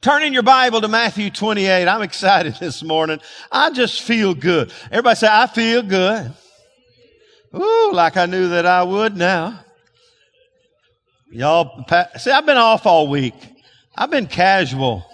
[0.00, 1.86] Turn in your Bible to Matthew 28.
[1.86, 3.20] I'm excited this morning.
[3.52, 4.72] I just feel good.
[4.90, 6.32] Everybody say, I feel good.
[7.54, 9.60] Ooh, like I knew that I would now.
[11.30, 11.84] Y'all,
[12.16, 13.34] see, I've been off all week.
[13.94, 15.04] I've been casual.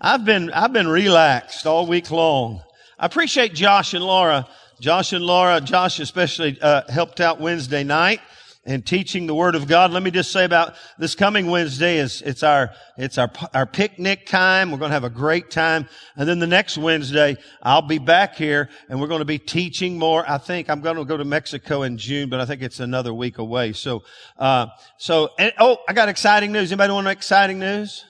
[0.00, 2.62] I've been, I've been relaxed all week long.
[2.98, 4.48] I appreciate Josh and Laura.
[4.80, 8.20] Josh and Laura, Josh especially, uh, helped out Wednesday night
[8.64, 9.90] and teaching the Word of God.
[9.90, 14.26] Let me just say about this coming Wednesday is, it's our, it's our, our picnic
[14.26, 14.70] time.
[14.70, 15.88] We're going to have a great time.
[16.16, 19.98] And then the next Wednesday, I'll be back here and we're going to be teaching
[19.98, 20.24] more.
[20.28, 23.12] I think I'm going to go to Mexico in June, but I think it's another
[23.12, 23.72] week away.
[23.72, 24.04] So,
[24.38, 24.66] uh,
[24.96, 26.70] so, and, oh, I got exciting news.
[26.70, 28.04] Anybody want exciting news?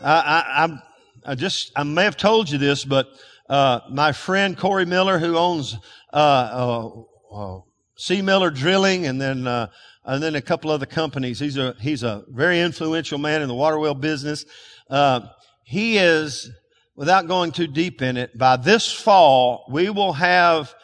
[0.00, 0.82] Uh, I, I'm,
[1.24, 3.08] I just, I may have told you this, but,
[3.48, 5.76] uh, my friend Corey Miller, who owns,
[6.12, 6.90] uh, uh,
[7.32, 7.60] uh
[7.96, 8.22] C.
[8.22, 9.68] Miller Drilling, and then uh,
[10.04, 11.38] and then a couple other companies.
[11.38, 14.44] He's a he's a very influential man in the water well business.
[14.88, 15.20] Uh,
[15.64, 16.50] he is,
[16.94, 20.74] without going too deep in it, by this fall we will have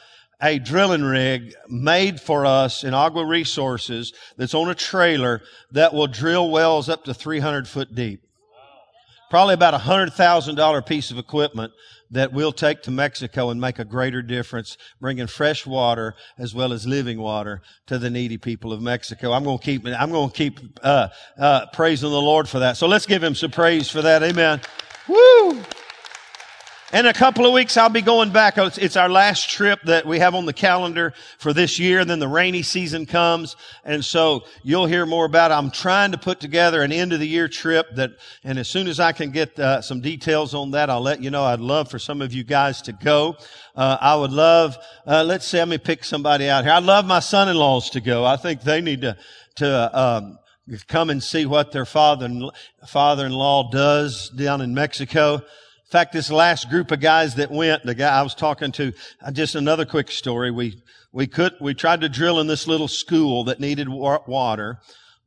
[0.43, 6.09] a drilling rig made for us in Agua Resources that's on a trailer that will
[6.09, 8.27] drill wells up to 300 foot deep.
[9.31, 11.73] Probably about a hundred thousand dollar piece of equipment
[12.13, 16.73] that we'll take to Mexico and make a greater difference, bringing fresh water as well
[16.73, 19.33] as living water to the needy people of Mexico.
[19.33, 22.77] I'm going to keep, I'm going to keep, uh, uh, praising the Lord for that.
[22.77, 24.23] So let's give him some praise for that.
[24.23, 24.61] Amen.
[25.09, 25.63] Woo!
[26.93, 28.59] In a couple of weeks, I'll be going back.
[28.59, 32.01] It's, it's, our last trip that we have on the calendar for this year.
[32.01, 33.57] And then the rainy season comes.
[33.83, 35.55] And so you'll hear more about it.
[35.55, 38.11] I'm trying to put together an end of the year trip that,
[38.45, 41.31] and as soon as I can get uh, some details on that, I'll let you
[41.31, 41.45] know.
[41.45, 43.39] I'd love for some of you guys to go.
[43.75, 44.77] Uh, I would love,
[45.07, 46.75] uh, let's see, let me pick somebody out here.
[46.75, 48.27] I'd love my son-in-laws to go.
[48.27, 49.17] I think they need to,
[49.57, 50.39] to, um,
[50.89, 52.29] come and see what their father,
[52.87, 55.43] father-in-law does down in Mexico
[55.93, 59.31] fact, this last group of guys that went, the guy I was talking to, uh,
[59.31, 60.51] just another quick story.
[60.51, 64.79] We, we could, we tried to drill in this little school that needed water.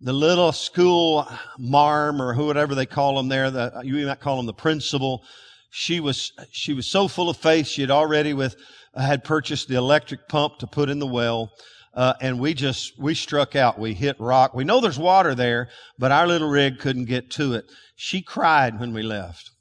[0.01, 1.27] The little school
[1.59, 5.23] marm or whatever they call them there, the, you might call them the principal.
[5.69, 7.67] She was, she was so full of faith.
[7.67, 8.55] She had already with,
[8.97, 11.51] had purchased the electric pump to put in the well.
[11.93, 13.77] Uh, and we just, we struck out.
[13.77, 14.55] We hit rock.
[14.55, 17.65] We know there's water there, but our little rig couldn't get to it.
[17.95, 19.51] She cried when we left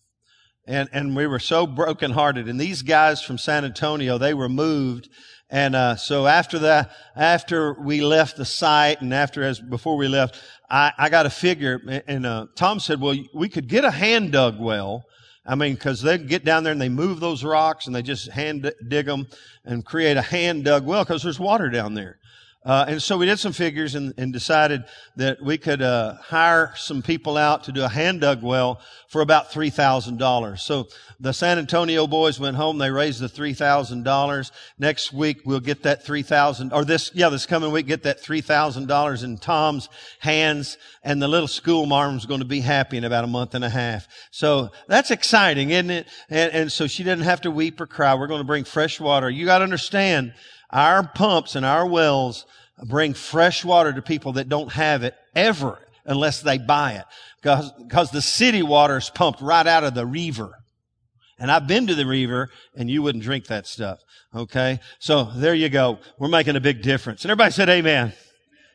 [0.66, 2.48] and and we were so brokenhearted.
[2.48, 5.08] And these guys from San Antonio, they were moved.
[5.50, 10.08] And uh, so after that, after we left the site, and after as before we
[10.08, 12.02] left, I, I got a figure.
[12.06, 15.04] And uh, Tom said, "Well, we could get a hand dug well."
[15.46, 18.30] I mean, because they get down there and they move those rocks and they just
[18.30, 19.26] hand dig them
[19.64, 22.18] and create a hand dug well because there's water down there.
[22.64, 24.84] Uh, and so we did some figures and, and decided
[25.16, 29.20] that we could uh, hire some people out to do a hand dug well for
[29.20, 30.62] about three thousand dollars.
[30.62, 30.88] So
[31.20, 32.78] the San Antonio boys went home.
[32.78, 34.50] They raised the three thousand dollars.
[34.78, 38.20] Next week we'll get that three thousand, or this yeah this coming week get that
[38.20, 42.96] three thousand dollars in Tom's hands, and the little school marm's going to be happy
[42.96, 44.08] in about a month and a half.
[44.30, 46.08] So that's exciting, isn't it?
[46.30, 48.14] And, and so she didn't have to weep or cry.
[48.14, 49.28] We're going to bring fresh water.
[49.28, 50.32] You got to understand
[50.74, 52.44] our pumps and our wells
[52.84, 57.04] bring fresh water to people that don't have it ever unless they buy it.
[57.40, 60.52] Because, because the city water is pumped right out of the river.
[61.38, 64.00] And I've been to the river and you wouldn't drink that stuff.
[64.34, 64.80] Okay.
[64.98, 65.98] So there you go.
[66.18, 67.24] We're making a big difference.
[67.24, 68.12] And everybody said amen.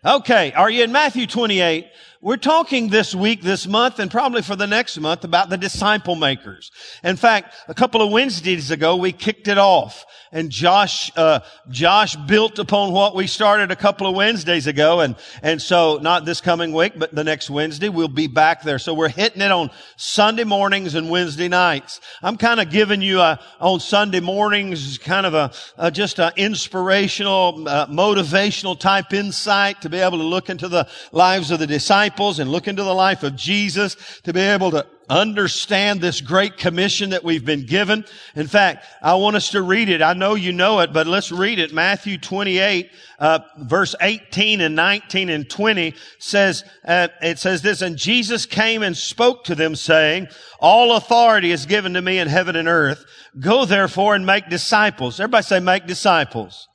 [0.05, 0.53] Okay.
[0.53, 1.85] Are you in Matthew 28?
[2.21, 6.15] We're talking this week, this month, and probably for the next month about the disciple
[6.15, 6.69] makers.
[7.01, 10.05] In fact, a couple of Wednesdays ago, we kicked it off.
[10.33, 14.99] And Josh, uh, Josh built upon what we started a couple of Wednesdays ago.
[14.99, 18.79] And, and so not this coming week, but the next Wednesday, we'll be back there.
[18.79, 22.01] So we're hitting it on Sunday mornings and Wednesday nights.
[22.21, 26.33] I'm kind of giving you a, on Sunday mornings, kind of a, a just an
[26.35, 31.65] inspirational, uh, motivational type insight to be able to look into the lives of the
[31.65, 36.21] disciples disciples and look into the life of Jesus to be able to understand this
[36.21, 38.03] great commission that we've been given.
[38.35, 40.01] In fact, I want us to read it.
[40.01, 41.73] I know you know it, but let's read it.
[41.73, 42.89] Matthew 28,
[43.19, 48.83] uh, verse 18 and 19 and 20 says, uh, it says this, and Jesus came
[48.83, 50.27] and spoke to them saying,
[50.59, 53.05] all authority is given to me in heaven and earth.
[53.39, 55.19] Go therefore and make disciples.
[55.19, 56.67] Everybody say make disciples.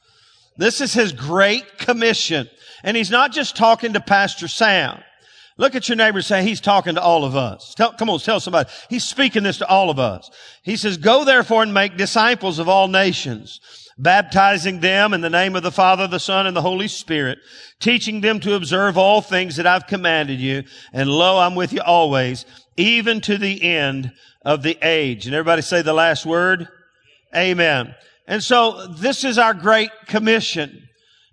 [0.56, 2.48] This is his great commission.
[2.84, 5.02] And he's not just talking to Pastor Sam.
[5.56, 7.74] Look at your neighbor and say, he's talking to all of us.
[7.76, 8.68] Tell, come on, tell somebody.
[8.90, 10.28] He's speaking this to all of us.
[10.62, 13.60] He says, go therefore and make disciples of all nations,
[13.96, 17.38] baptizing them in the name of the Father, the Son, and the Holy Spirit,
[17.78, 20.64] teaching them to observe all things that I've commanded you.
[20.92, 22.44] And lo, I'm with you always,
[22.76, 24.12] even to the end
[24.44, 25.26] of the age.
[25.26, 26.66] And everybody say the last word.
[27.34, 27.94] Amen.
[28.26, 30.88] And so this is our great commission.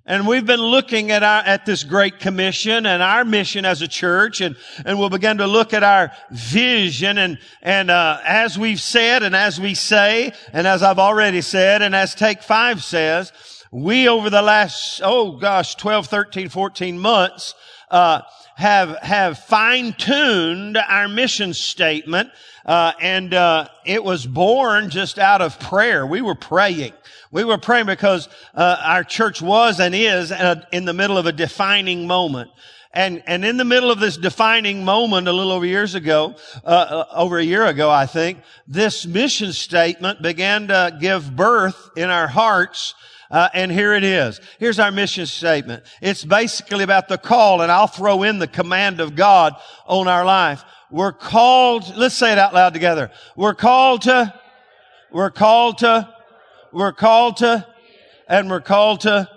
[0.05, 3.87] And we've been looking at our, at this great commission and our mission as a
[3.87, 8.81] church and, and we'll begin to look at our vision and, and, uh, as we've
[8.81, 13.31] said and as we say and as I've already said and as Take Five says,
[13.71, 17.53] we over the last, oh gosh, 12, 13, 14 months,
[17.89, 18.21] uh,
[18.55, 22.29] have have fine tuned our mission statement,
[22.65, 26.05] uh, and uh, it was born just out of prayer.
[26.05, 26.93] We were praying.
[27.31, 30.31] We were praying because uh, our church was and is
[30.71, 32.51] in the middle of a defining moment.
[32.93, 36.35] And, and in the middle of this defining moment a little over years ago,
[36.65, 41.91] uh, uh, over a year ago, I think, this mission statement began to give birth
[41.95, 42.95] in our hearts
[43.31, 44.41] uh, and here it is.
[44.59, 45.83] Here's our mission statement.
[46.01, 49.55] It's basically about the call, and I'll throw in the command of God
[49.87, 50.65] on our life.
[50.89, 53.09] We're called, let's say it out loud together.
[53.37, 54.33] We're called to,
[55.13, 56.13] we're called to,
[56.71, 57.67] we're called to,
[58.27, 59.29] and we're called to.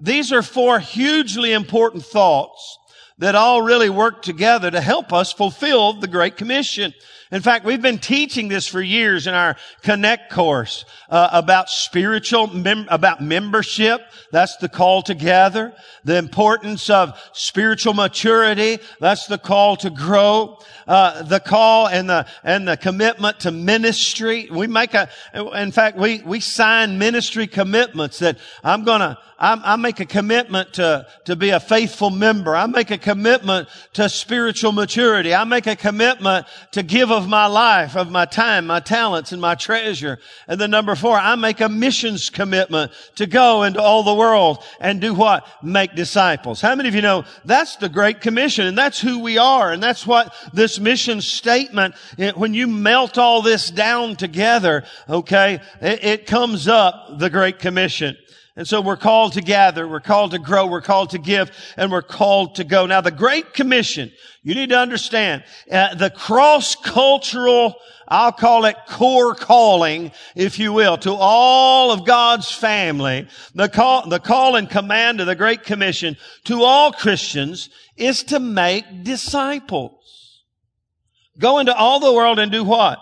[0.00, 2.78] These are four hugely important thoughts
[3.20, 6.92] that all really work together to help us fulfill the Great Commission.
[7.32, 12.48] In fact, we've been teaching this for years in our Connect course uh, about spiritual,
[12.48, 14.00] mem- about membership.
[14.32, 15.72] That's the call to gather.
[16.02, 18.78] The importance of spiritual maturity.
[18.98, 20.58] That's the call to grow.
[20.88, 24.48] Uh, the call and the and the commitment to ministry.
[24.50, 25.08] We make a.
[25.54, 30.74] In fact, we we sign ministry commitments that I'm gonna I, I make a commitment
[30.74, 32.54] to, to be a faithful member.
[32.54, 35.34] I make a commitment to spiritual maturity.
[35.34, 39.40] I make a commitment to give of my life, of my time, my talents, and
[39.40, 40.18] my treasure.
[40.46, 44.62] And then number four, I make a missions commitment to go into all the world
[44.78, 45.46] and do what?
[45.62, 46.60] Make disciples.
[46.60, 49.82] How many of you know that's the Great Commission and that's who we are and
[49.82, 51.94] that's what this mission statement,
[52.34, 58.18] when you melt all this down together, okay, it, it comes up the Great Commission.
[58.56, 61.90] And so we're called to gather, we're called to grow, we're called to give, and
[61.90, 62.84] we're called to go.
[62.84, 64.10] Now the Great Commission,
[64.42, 67.76] you need to understand, uh, the cross-cultural,
[68.08, 74.08] I'll call it core calling, if you will, to all of God's family, the call,
[74.08, 80.42] the call and command of the Great Commission to all Christians is to make disciples.
[81.38, 82.98] Go into all the world and do what?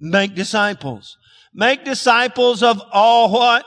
[0.00, 1.16] Make disciples.
[1.54, 3.64] Make disciples of all what?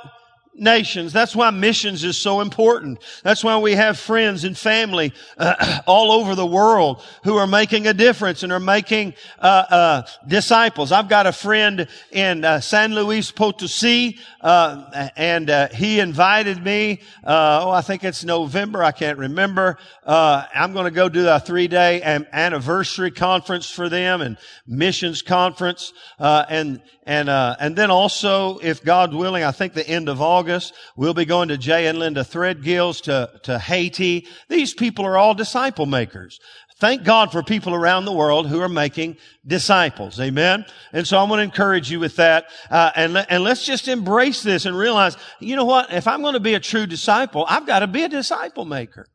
[0.60, 1.14] Nations.
[1.14, 3.00] That's why missions is so important.
[3.24, 7.88] That's why we have friends and family uh, all over the world who are making
[7.88, 10.92] a difference and are making uh, uh, disciples.
[10.92, 17.02] I've got a friend in uh, San Luis Potosi, uh, and uh, he invited me.
[17.26, 18.84] oh, I think it's November.
[18.84, 19.78] I can't remember.
[20.06, 22.02] I'm going to go do a three-day
[22.32, 29.16] anniversary conference for them and missions conference, and and, uh, and then also, if God's
[29.16, 33.02] willing, I think the end of August, we'll be going to Jay and Linda Threadgills
[33.06, 34.28] to, to Haiti.
[34.48, 36.40] These people are all disciple makers.
[36.78, 40.20] Thank God for people around the world who are making disciples.
[40.20, 40.68] Amen.
[40.94, 42.46] And so I want to encourage you with that.
[42.70, 45.92] Uh, and, and let's just embrace this and realize, you know what?
[45.92, 49.08] If I'm going to be a true disciple, I've got to be a disciple maker.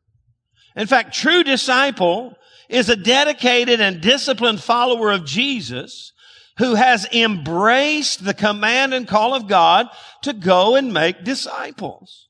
[0.75, 2.35] In fact, true disciple
[2.67, 6.11] is a dedicated and disciplined follower of Jesus
[6.57, 9.87] who has embraced the command and call of God
[10.21, 12.24] to go and make disciples.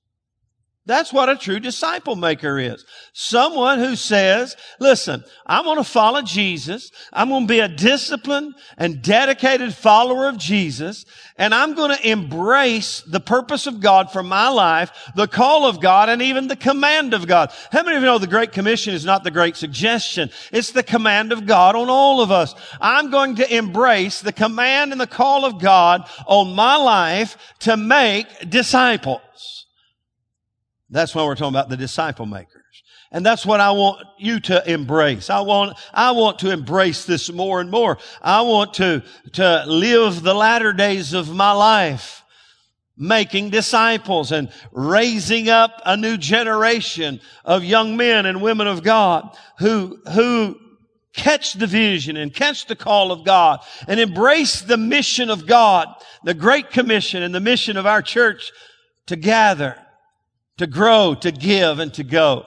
[0.88, 2.86] That's what a true disciple maker is.
[3.12, 6.92] Someone who says, listen, I'm going to follow Jesus.
[7.12, 11.06] I'm going to be a disciplined and dedicated follower of Jesus.
[11.38, 15.82] And I'm going to embrace the purpose of God for my life, the call of
[15.82, 17.52] God, and even the command of God.
[17.72, 20.30] How many of you know the Great Commission is not the Great Suggestion?
[20.52, 22.54] It's the command of God on all of us.
[22.80, 27.76] I'm going to embrace the command and the call of God on my life to
[27.76, 29.55] make disciples.
[30.96, 32.64] That's why we're talking about the disciple makers.
[33.12, 35.30] And that's what I want you to embrace.
[35.30, 37.98] I want, I want to embrace this more and more.
[38.22, 42.24] I want to, to live the latter days of my life
[42.98, 49.38] making disciples and raising up a new generation of young men and women of God
[49.60, 50.58] who, who
[51.14, 53.60] catch the vision and catch the call of God
[53.90, 55.90] and embrace the mission of God,
[56.24, 58.54] the great commission and the mission of our church
[59.08, 59.78] to gather
[60.58, 62.46] to grow, to give, and to go.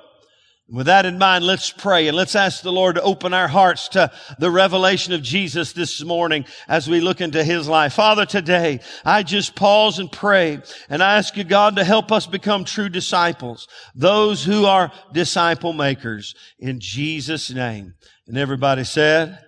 [0.71, 3.89] With that in mind, let's pray and let's ask the Lord to open our hearts
[3.89, 7.95] to the revelation of Jesus this morning as we look into His life.
[7.95, 10.61] Father, today, I just pause and pray
[10.91, 15.73] and I ask you, God, to help us become true disciples, those who are disciple
[15.73, 17.95] makers in Jesus' name.
[18.27, 19.39] And everybody said,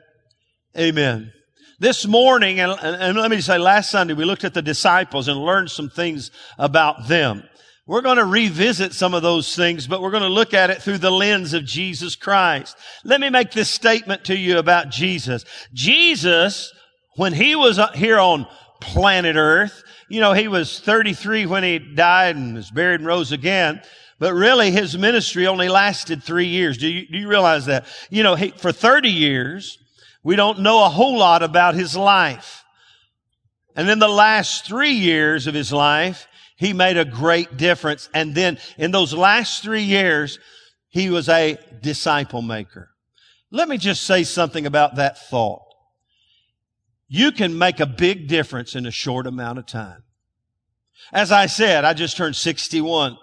[0.78, 1.32] Amen.
[1.80, 5.38] This morning, and, and, let me say, last Sunday, we looked at the disciples and
[5.38, 7.42] learned some things about them.
[7.90, 10.80] We're going to revisit some of those things, but we're going to look at it
[10.80, 12.76] through the lens of Jesus Christ.
[13.02, 15.44] Let me make this statement to you about Jesus.
[15.74, 16.72] Jesus,
[17.16, 18.46] when he was here on
[18.80, 23.32] planet Earth, you know, he was 33 when he died and was buried and rose
[23.32, 23.82] again.
[24.20, 26.78] But really, his ministry only lasted three years.
[26.78, 27.86] Do you, do you realize that?
[28.08, 29.78] You know, he, for 30 years,
[30.22, 32.62] we don't know a whole lot about his life.
[33.74, 36.28] And in the last three years of his life,
[36.60, 38.10] he made a great difference.
[38.12, 40.38] And then in those last three years,
[40.90, 42.90] he was a disciple maker.
[43.50, 45.62] Let me just say something about that thought.
[47.08, 50.02] You can make a big difference in a short amount of time.
[51.14, 53.16] As I said, I just turned 61.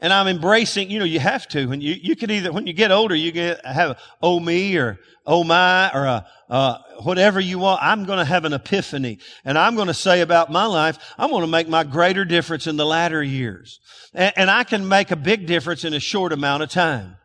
[0.00, 1.66] And I'm embracing, you know, you have to.
[1.66, 4.98] When you, you can either, when you get older, you get, have oh me or
[5.26, 7.82] oh my or a, uh, whatever you want.
[7.82, 11.30] I'm going to have an epiphany and I'm going to say about my life, I'm
[11.30, 13.80] going to make my greater difference in the latter years.
[14.12, 17.16] And, and I can make a big difference in a short amount of time.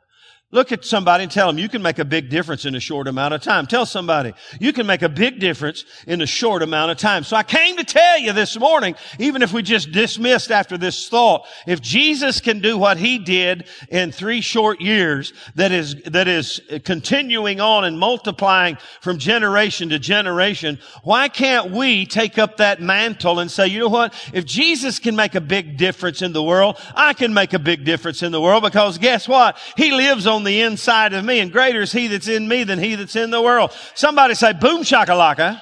[0.53, 3.07] Look at somebody and tell them you can make a big difference in a short
[3.07, 3.67] amount of time.
[3.67, 7.23] Tell somebody you can make a big difference in a short amount of time.
[7.23, 11.07] So I came to tell you this morning, even if we just dismissed after this
[11.07, 16.27] thought, if Jesus can do what he did in three short years that is, that
[16.27, 22.81] is continuing on and multiplying from generation to generation, why can't we take up that
[22.81, 24.13] mantle and say, you know what?
[24.33, 27.85] If Jesus can make a big difference in the world, I can make a big
[27.85, 29.57] difference in the world because guess what?
[29.77, 32.63] He lives on on the inside of me and greater is he that's in me
[32.63, 33.71] than he that's in the world.
[33.93, 35.61] Somebody say boom shakalaka.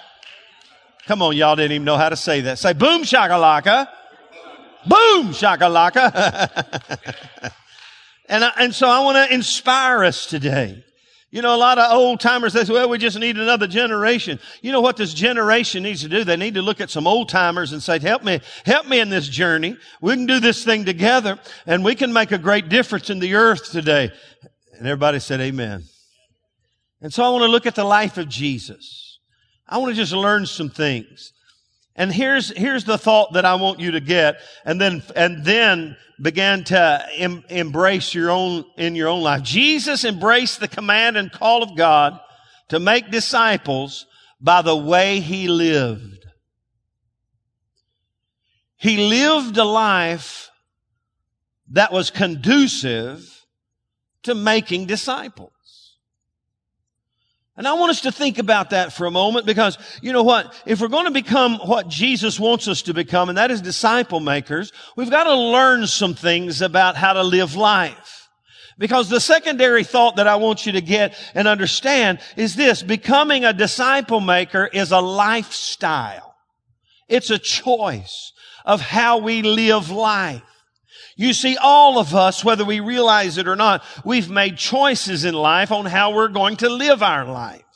[1.05, 2.59] Come on, y'all didn't even know how to say that.
[2.59, 3.89] Say boom shakalaka.
[4.88, 7.12] Boom shakalaka.
[8.29, 10.81] and, I, and so I want to inspire us today.
[11.31, 14.39] You know, a lot of old timers, they say, well, we just need another generation.
[14.63, 16.24] You know what this generation needs to do?
[16.24, 19.09] They need to look at some old timers and say, help me, help me in
[19.09, 19.77] this journey.
[20.01, 23.36] We can do this thing together and we can make a great difference in the
[23.36, 24.12] earth today.
[24.79, 25.83] And everybody said amen.
[27.01, 29.19] And so I want to look at the life of Jesus.
[29.67, 31.33] I want to just learn some things.
[31.98, 35.98] And here's, here's the thought that I want you to get and then, and then
[36.21, 39.43] begin to em, embrace your own, in your own life.
[39.43, 42.17] Jesus embraced the command and call of God
[42.69, 44.05] to make disciples
[44.39, 46.25] by the way he lived.
[48.77, 50.51] He lived a life
[51.71, 53.38] that was conducive
[54.24, 55.52] to making disciples.
[57.60, 60.54] And I want us to think about that for a moment because, you know what?
[60.66, 64.22] If we're going to become what Jesus wants us to become, and that is disciple
[64.22, 68.30] makers, we've got to learn some things about how to live life.
[68.78, 73.44] Because the secondary thought that I want you to get and understand is this, becoming
[73.44, 76.38] a disciple maker is a lifestyle.
[77.10, 78.32] It's a choice
[78.64, 80.44] of how we live life.
[81.20, 85.34] You see, all of us, whether we realize it or not, we've made choices in
[85.34, 87.69] life on how we're going to live our life.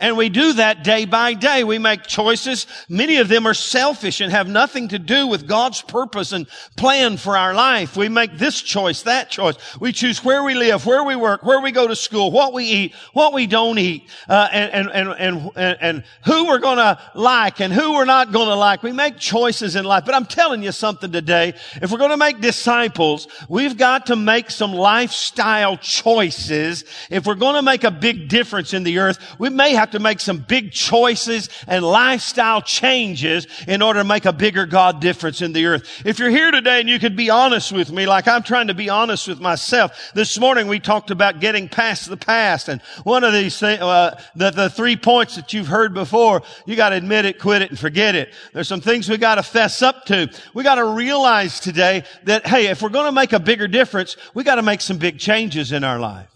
[0.00, 1.62] And we do that day by day.
[1.62, 2.66] We make choices.
[2.88, 7.16] Many of them are selfish and have nothing to do with God's purpose and plan
[7.16, 7.96] for our life.
[7.96, 9.54] We make this choice, that choice.
[9.78, 12.64] We choose where we live, where we work, where we go to school, what we
[12.64, 16.98] eat, what we don't eat, uh, and, and, and, and, and who we're going to
[17.14, 18.82] like and who we're not going to like.
[18.82, 20.04] We make choices in life.
[20.04, 21.54] But I'm telling you something today.
[21.80, 26.84] If we're going to make disciples, we've got to make some lifestyle choices.
[27.10, 29.90] If we're going to make a big difference in the earth, we may have have
[29.90, 34.98] to make some big choices and lifestyle changes in order to make a bigger God
[34.98, 36.02] difference in the earth.
[36.06, 38.74] If you're here today and you could be honest with me, like I'm trying to
[38.74, 40.12] be honest with myself.
[40.14, 44.18] This morning we talked about getting past the past and one of these things, uh,
[44.34, 47.68] the, the three points that you've heard before, you got to admit it, quit it,
[47.68, 48.32] and forget it.
[48.54, 50.32] There's some things we got to fess up to.
[50.54, 54.16] We got to realize today that, hey, if we're going to make a bigger difference,
[54.32, 56.30] we got to make some big changes in our life.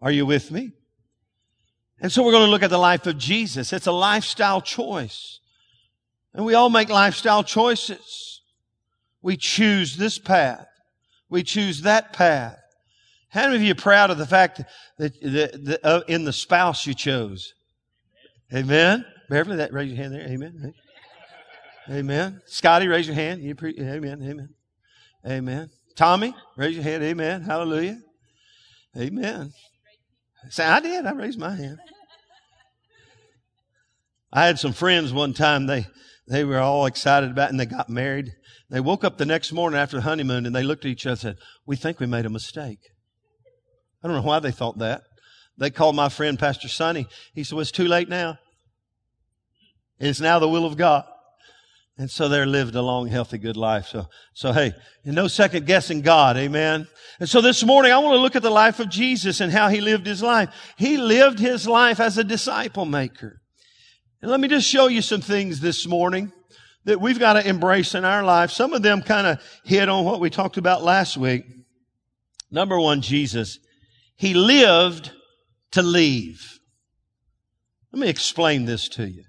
[0.00, 0.72] Are you with me?
[2.02, 3.72] And so we're going to look at the life of Jesus.
[3.72, 5.38] It's a lifestyle choice.
[6.34, 8.42] And we all make lifestyle choices.
[9.22, 10.66] We choose this path.
[11.30, 12.58] We choose that path.
[13.28, 14.62] How many of you are proud of the fact
[14.98, 17.54] that, that, that uh, in the spouse you chose?
[18.52, 19.06] Amen.
[19.30, 20.26] Beverly, that raise your hand there.
[20.26, 20.74] Amen.
[21.88, 22.42] Amen.
[22.46, 23.42] Scotty, raise your hand.
[23.42, 24.22] You pre- amen.
[24.22, 24.48] Amen.
[25.26, 25.70] Amen.
[25.94, 27.04] Tommy, raise your hand.
[27.04, 27.42] Amen.
[27.42, 28.00] Hallelujah.
[28.98, 29.52] Amen.
[30.50, 31.06] Say, I did.
[31.06, 31.78] I raised my hand.
[34.32, 35.86] I had some friends one time, they,
[36.26, 38.32] they were all excited about it and they got married.
[38.70, 41.12] They woke up the next morning after the honeymoon and they looked at each other
[41.12, 42.78] and said, we think we made a mistake.
[44.02, 45.02] I don't know why they thought that.
[45.58, 47.06] They called my friend Pastor Sonny.
[47.34, 48.38] He said, well, it's too late now.
[49.98, 51.04] It's now the will of God.
[52.02, 53.86] And so they're lived a long, healthy, good life.
[53.86, 54.72] So, so hey,
[55.04, 56.36] no second guessing God.
[56.36, 56.88] Amen.
[57.20, 59.68] And so this morning I want to look at the life of Jesus and how
[59.68, 60.52] he lived his life.
[60.76, 63.40] He lived his life as a disciple maker.
[64.20, 66.32] And let me just show you some things this morning
[66.86, 68.50] that we've got to embrace in our life.
[68.50, 71.44] Some of them kind of hit on what we talked about last week.
[72.50, 73.60] Number one, Jesus.
[74.16, 75.12] He lived
[75.70, 76.58] to leave.
[77.92, 79.22] Let me explain this to you.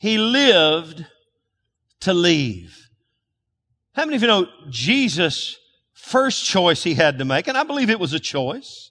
[0.00, 1.06] He lived
[2.02, 2.88] to leave.
[3.94, 5.58] How many of you know Jesus'
[5.92, 8.90] first choice he had to make, and I believe it was a choice,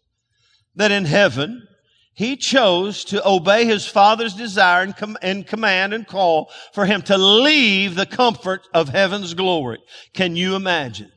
[0.75, 1.67] that in heaven,
[2.13, 7.01] he chose to obey his father's desire and, com- and, command and call for him
[7.03, 9.79] to leave the comfort of heaven's glory.
[10.13, 11.11] Can you imagine?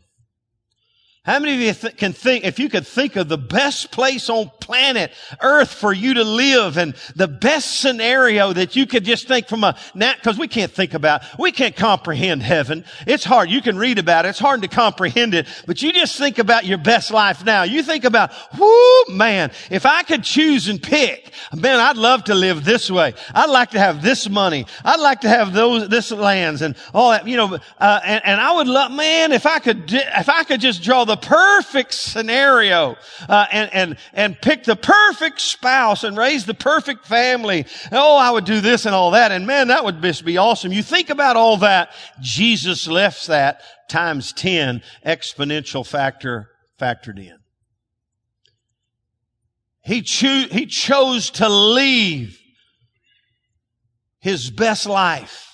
[1.25, 4.29] How many of you th- can think, if you could think of the best place
[4.29, 9.27] on planet Earth for you to live and the best scenario that you could just
[9.27, 12.85] think from a, nap, cause we can't think about, we can't comprehend heaven.
[13.07, 13.49] It's hard.
[13.49, 14.31] You can read about it.
[14.31, 17.63] It's hard to comprehend it, but you just think about your best life now.
[17.63, 22.35] You think about, whoo, man, if I could choose and pick, man, I'd love to
[22.35, 23.15] live this way.
[23.35, 24.67] I'd like to have this money.
[24.85, 28.41] I'd like to have those, this lands and all that, you know, uh, and, and
[28.43, 31.95] I would love, man, if I could, if I could just draw the the perfect
[31.95, 32.97] scenario
[33.29, 37.67] uh, and and and pick the perfect spouse and raise the perfect family.
[37.93, 40.73] Oh, I would do this and all that, and man, that would just be awesome.
[40.73, 41.91] You think about all that.
[42.21, 47.39] Jesus left that times ten exponential factor factored in.
[49.85, 52.41] He, cho- he chose to leave
[54.19, 55.54] his best life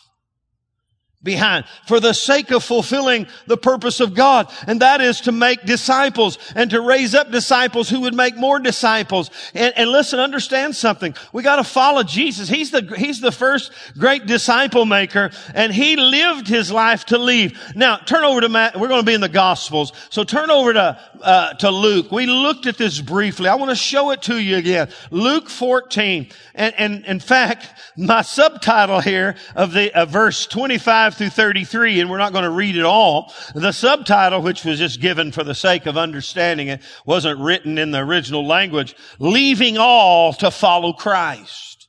[1.23, 4.51] behind for the sake of fulfilling the purpose of God.
[4.67, 8.59] And that is to make disciples and to raise up disciples who would make more
[8.59, 9.31] disciples.
[9.53, 11.15] And, and listen, understand something.
[11.33, 12.49] We got to follow Jesus.
[12.49, 17.59] He's the, he's the first great disciple maker and he lived his life to leave.
[17.75, 18.81] Now turn over to Matt.
[18.81, 19.93] We're going to be in the gospels.
[20.09, 22.11] So turn over to, uh, to Luke.
[22.11, 23.49] We looked at this briefly.
[23.49, 24.89] I want to show it to you again.
[25.11, 26.29] Luke 14.
[26.55, 32.01] And, and in fact, my subtitle here of the, uh, verse 25 25 through 33,
[32.01, 33.33] and we're not going to read it all.
[33.55, 37.91] The subtitle, which was just given for the sake of understanding it, wasn't written in
[37.91, 41.89] the original language, leaving all to follow Christ.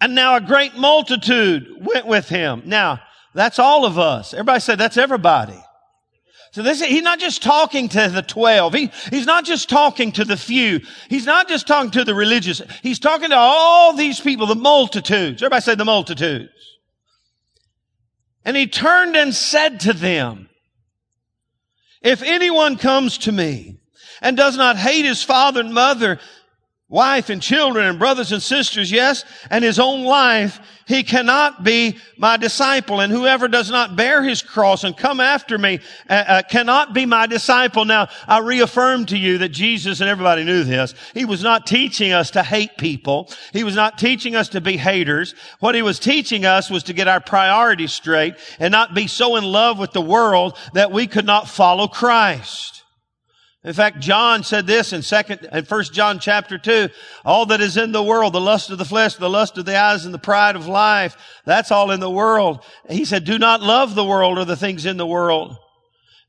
[0.00, 2.62] And now a great multitude went with him.
[2.64, 3.00] Now,
[3.34, 4.32] that's all of us.
[4.34, 5.62] Everybody said that's everybody.
[6.52, 8.74] So this, he's not just talking to the twelve.
[8.74, 10.80] He, he's not just talking to the few.
[11.08, 12.60] He's not just talking to the religious.
[12.82, 15.42] He's talking to all these people, the multitudes.
[15.42, 16.50] Everybody say the multitudes.
[18.44, 20.48] And he turned and said to them,
[22.02, 23.78] if anyone comes to me
[24.22, 26.18] and does not hate his father and mother
[26.90, 31.96] wife and children and brothers and sisters, yes, and his own life, he cannot be
[32.18, 32.98] my disciple.
[32.98, 37.06] And whoever does not bear his cross and come after me uh, uh, cannot be
[37.06, 37.84] my disciple.
[37.84, 42.12] Now, I reaffirm to you that Jesus, and everybody knew this, he was not teaching
[42.12, 43.30] us to hate people.
[43.52, 45.36] He was not teaching us to be haters.
[45.60, 49.36] What he was teaching us was to get our priorities straight and not be so
[49.36, 52.79] in love with the world that we could not follow Christ.
[53.62, 56.88] In fact, John said this in second, in first John chapter two,
[57.26, 59.78] all that is in the world, the lust of the flesh, the lust of the
[59.78, 62.64] eyes, and the pride of life, that's all in the world.
[62.88, 65.58] He said, do not love the world or the things in the world.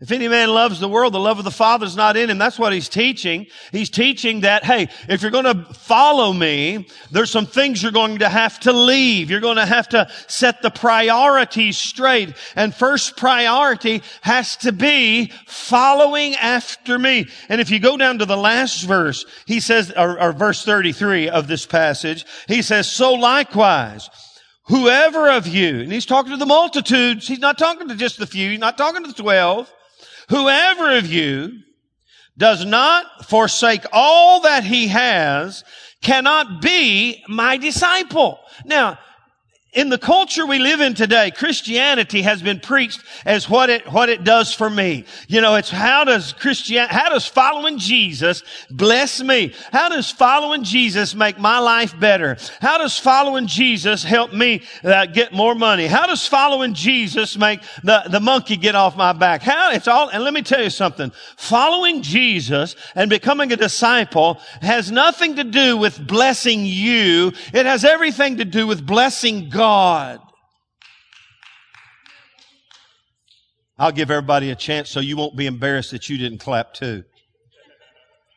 [0.01, 2.39] If any man loves the world, the love of the Father is not in him.
[2.39, 3.45] That's what he's teaching.
[3.71, 8.17] He's teaching that, hey, if you're going to follow me, there's some things you're going
[8.17, 9.29] to have to leave.
[9.29, 12.33] You're going to have to set the priorities straight.
[12.55, 17.27] And first priority has to be following after me.
[17.47, 21.29] And if you go down to the last verse, he says, or, or verse 33
[21.29, 24.09] of this passage, he says, so likewise,
[24.63, 28.25] whoever of you, and he's talking to the multitudes, he's not talking to just the
[28.25, 29.71] few, he's not talking to the twelve,
[30.31, 31.59] whoever of you
[32.37, 35.63] does not forsake all that he has
[36.01, 38.39] cannot be my disciple.
[38.65, 38.97] Now,
[39.73, 44.09] in the culture we live in today, Christianity has been preached as what it, what
[44.09, 45.05] it does for me.
[45.29, 49.53] You know, it's how does Christian, how does following Jesus bless me?
[49.71, 52.35] How does following Jesus make my life better?
[52.59, 55.87] How does following Jesus help me uh, get more money?
[55.87, 59.41] How does following Jesus make the, the monkey get off my back?
[59.41, 61.13] How, it's all, and let me tell you something.
[61.37, 67.31] Following Jesus and becoming a disciple has nothing to do with blessing you.
[67.53, 70.19] It has everything to do with blessing God God.
[73.77, 77.03] I'll give everybody a chance so you won't be embarrassed that you didn't clap too.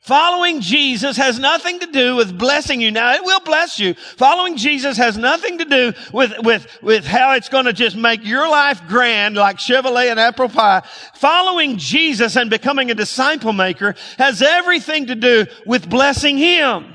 [0.02, 2.90] Following Jesus has nothing to do with blessing you.
[2.90, 3.94] Now, it will bless you.
[3.94, 8.22] Following Jesus has nothing to do with, with, with how it's going to just make
[8.22, 10.82] your life grand like Chevrolet and apple pie.
[11.14, 16.93] Following Jesus and becoming a disciple maker has everything to do with blessing Him.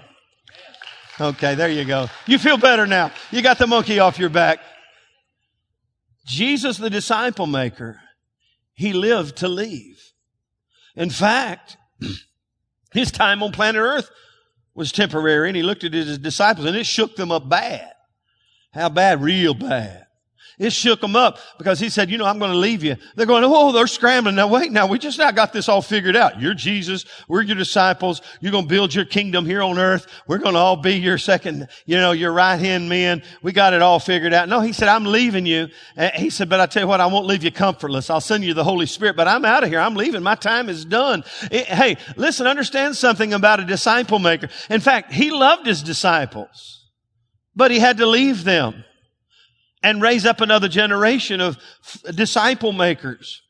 [1.19, 2.07] Okay, there you go.
[2.25, 3.11] You feel better now.
[3.31, 4.59] You got the monkey off your back.
[6.25, 7.99] Jesus, the disciple maker,
[8.73, 9.99] He lived to leave.
[10.95, 11.77] In fact,
[12.91, 14.09] His time on planet Earth
[14.73, 17.91] was temporary and he looked at his disciples and it shook them up bad.
[18.73, 19.21] How bad?
[19.21, 20.07] Real bad.
[20.59, 22.97] It shook them up because he said, you know, I'm going to leave you.
[23.15, 24.35] They're going, oh, oh, they're scrambling.
[24.35, 26.41] Now wait, now we just now got this all figured out.
[26.41, 27.05] You're Jesus.
[27.29, 28.21] We're your disciples.
[28.41, 30.05] You're going to build your kingdom here on earth.
[30.27, 33.23] We're going to all be your second, you know, your right hand men.
[33.41, 34.49] We got it all figured out.
[34.49, 35.69] No, he said, I'm leaving you.
[35.95, 38.09] And he said, but I tell you what, I won't leave you comfortless.
[38.09, 39.79] I'll send you the Holy Spirit, but I'm out of here.
[39.79, 40.21] I'm leaving.
[40.21, 41.23] My time is done.
[41.51, 44.49] It, hey, listen, understand something about a disciple maker.
[44.69, 46.85] In fact, he loved his disciples,
[47.55, 48.83] but he had to leave them
[49.81, 51.57] and raise up another generation of
[52.13, 53.41] disciple makers.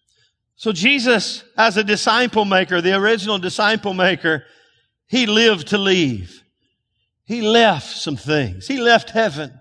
[0.56, 4.44] So Jesus, as a disciple maker, the original disciple maker,
[5.08, 6.44] he lived to leave.
[7.26, 8.68] He left some things.
[8.68, 9.54] He left heaven.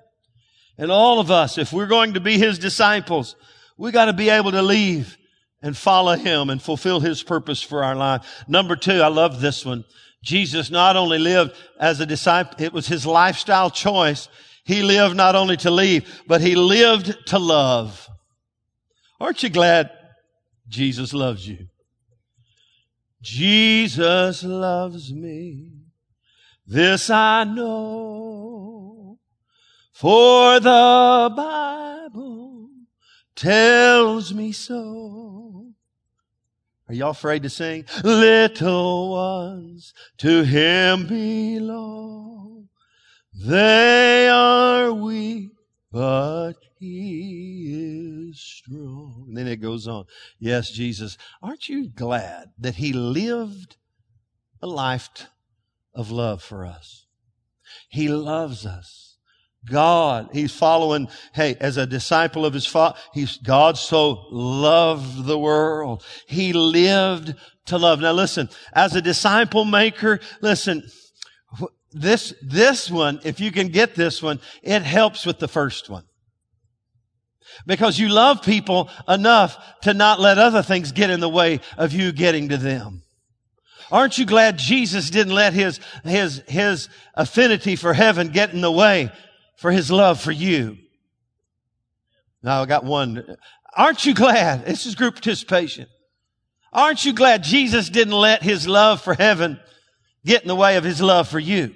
[0.77, 3.37] And all of us, if we're going to be his disciples,
[3.77, 5.17] we got to be able to leave
[5.63, 8.45] and follow him and fulfill his purpose for our life.
[8.47, 9.85] Number two, I love this one.
[10.23, 14.29] Jesus not only lived as a disciple, it was his lifestyle choice.
[14.69, 18.07] He lived not only to leave, but he lived to love.
[19.19, 19.91] Aren't you glad
[20.69, 21.69] Jesus loves you?
[23.23, 25.71] Jesus loves me.
[26.67, 29.19] This I know.
[29.95, 32.69] For the Bible
[33.35, 35.73] tells me so.
[36.89, 37.87] Are y'all afraid to sing?
[38.05, 42.38] Little ones to him belong.
[43.41, 45.53] They are weak,
[45.93, 49.27] but he is strong.
[49.29, 50.07] And then it goes on.
[50.41, 53.77] Yes, Jesus, aren't you glad that he lived
[54.61, 55.09] a life
[55.95, 57.07] of love for us?
[57.89, 59.17] He loves us.
[59.65, 65.39] God, he's following, hey, as a disciple of his father, he's, God so loved the
[65.39, 66.05] world.
[66.27, 67.35] He lived
[67.67, 68.01] to love.
[68.01, 70.89] Now listen, as a disciple maker, listen,
[71.93, 76.05] this, this one, if you can get this one, it helps with the first one.
[77.67, 81.93] Because you love people enough to not let other things get in the way of
[81.93, 83.03] you getting to them.
[83.91, 88.71] Aren't you glad Jesus didn't let his, his, his affinity for heaven get in the
[88.71, 89.11] way
[89.57, 90.77] for his love for you?
[92.43, 93.37] Now I got one.
[93.75, 94.67] Aren't you glad?
[94.67, 95.87] This is group participation.
[96.71, 99.59] Aren't you glad Jesus didn't let his love for heaven
[100.29, 101.75] get in the way of his love for you?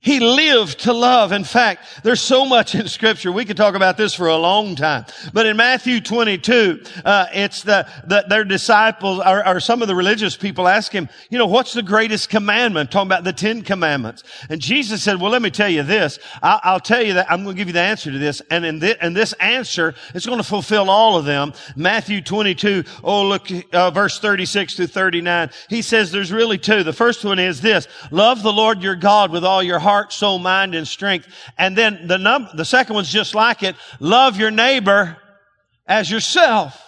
[0.00, 1.32] He lived to love.
[1.32, 3.32] In fact, there's so much in scripture.
[3.32, 5.04] We could talk about this for a long time.
[5.32, 9.96] But in Matthew 22, uh, it's the, the, their disciples or, or, some of the
[9.96, 12.92] religious people ask him, you know, what's the greatest commandment?
[12.92, 14.22] Talking about the Ten Commandments.
[14.48, 16.20] And Jesus said, well, let me tell you this.
[16.40, 18.40] I'll, I'll tell you that I'm going to give you the answer to this.
[18.48, 21.52] And in this, and this answer, it's going to fulfill all of them.
[21.74, 25.50] Matthew 22, oh, look, uh, verse 36 to 39.
[25.68, 26.84] He says there's really two.
[26.84, 27.88] The first one is this.
[28.12, 31.28] Love the Lord your God with all your heart heart, soul, mind, and strength.
[31.56, 33.76] And then the num- the second one's just like it.
[34.00, 35.16] Love your neighbor
[35.86, 36.82] as yourself.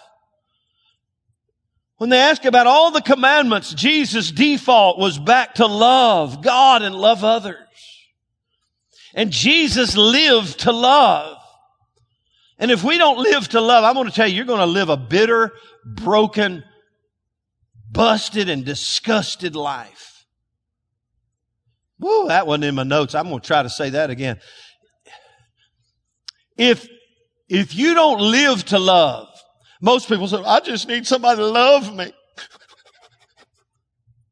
[1.99, 6.95] When they ask about all the commandments, Jesus' default was back to love God and
[6.95, 7.57] love others.
[9.15, 11.39] And Jesus lived to love.
[12.59, 14.67] And if we don't live to love, I'm going to tell you, you're going to
[14.67, 15.53] live a bitter,
[15.85, 16.65] broken,
[17.93, 20.08] busted, and disgusted life.
[22.01, 23.15] Woo, that wasn't in my notes.
[23.15, 24.39] I'm going to try to say that again.
[26.57, 26.89] If,
[27.49, 29.29] if you don't live to love,
[29.81, 32.13] most people say, I just need somebody to love me.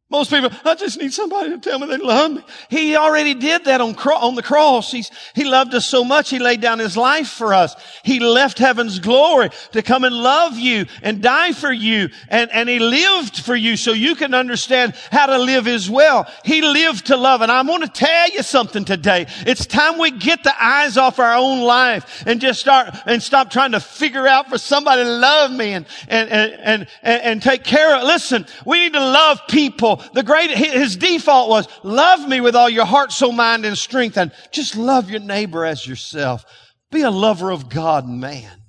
[0.09, 2.43] Most people, I just need somebody to tell me they love me.
[2.71, 4.93] He already did that on, cro- on the cross.
[4.93, 7.75] He's, he loved us so much, He laid down His life for us.
[8.05, 12.11] He left heaven's glory to come and love you and die for you.
[12.29, 16.33] And, and He lived for you so you can understand how to live as well.
[16.45, 17.41] He lived to love.
[17.41, 19.27] And I want to tell you something today.
[19.41, 23.51] It's time we get the eyes off our own life and just start and stop
[23.51, 27.65] trying to figure out for somebody to love me and, and, and, and, and take
[27.65, 28.05] care of.
[28.05, 32.69] Listen, we need to love people the great, his default was love me with all
[32.69, 36.45] your heart, soul, mind, and strength and just love your neighbor as yourself.
[36.91, 38.63] Be a lover of God, and man.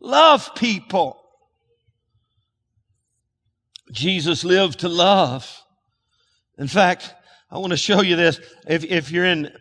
[0.00, 1.18] Love people.
[3.90, 5.60] Jesus lived to love.
[6.58, 7.14] In fact,
[7.50, 8.40] I want to show you this.
[8.66, 9.52] If, if you're in,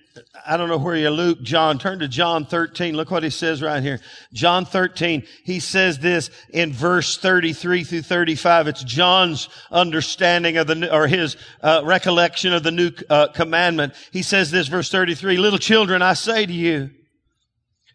[0.45, 2.95] I don't know where you're, Luke, John, turn to John 13.
[2.95, 4.00] Look what he says right here.
[4.34, 8.67] John 13, he says this in verse 33 through 35.
[8.67, 13.93] It's John's understanding of the, or his uh, recollection of the new uh, commandment.
[14.12, 16.89] He says this, verse 33, little children, I say to you,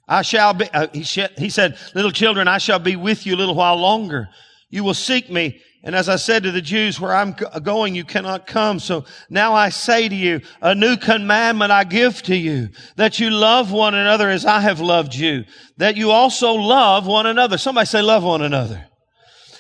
[0.09, 3.35] I shall be, uh, he, sh- he said, little children, I shall be with you
[3.35, 4.29] a little while longer.
[4.71, 5.61] You will seek me.
[5.83, 8.81] And as I said to the Jews, where I'm going, you cannot come.
[8.81, 13.31] So now I say to you, a new commandment I give to you, that you
[13.31, 15.45] love one another as I have loved you,
[15.77, 17.57] that you also love one another.
[17.57, 18.87] Somebody say love one another.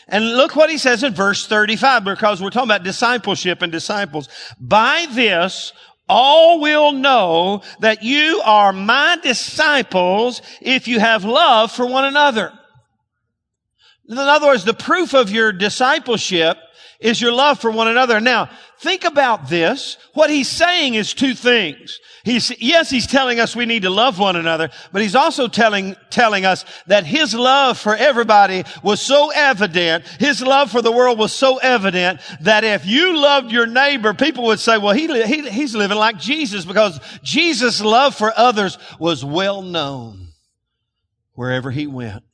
[0.08, 4.28] And look what he says in verse 35, because we're talking about discipleship and disciples.
[4.60, 5.72] By this,
[6.08, 12.52] all will know that you are my disciples if you have love for one another.
[14.08, 16.58] In other words, the proof of your discipleship
[17.00, 18.20] is your love for one another.
[18.20, 19.98] Now, think about this.
[20.14, 21.98] What he's saying is two things.
[22.24, 25.94] He's, yes, he's telling us we need to love one another, but he's also telling,
[26.10, 31.18] telling us that his love for everybody was so evident, his love for the world
[31.18, 35.48] was so evident that if you loved your neighbor, people would say, well, he, he
[35.48, 40.28] he's living like Jesus because Jesus' love for others was well known
[41.34, 42.24] wherever he went.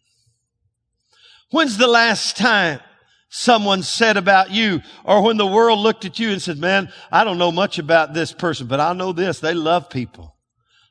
[1.53, 2.81] When's the last time
[3.29, 7.25] someone said about you or when the world looked at you and said, man, I
[7.25, 9.39] don't know much about this person, but I know this.
[9.39, 10.35] They love people.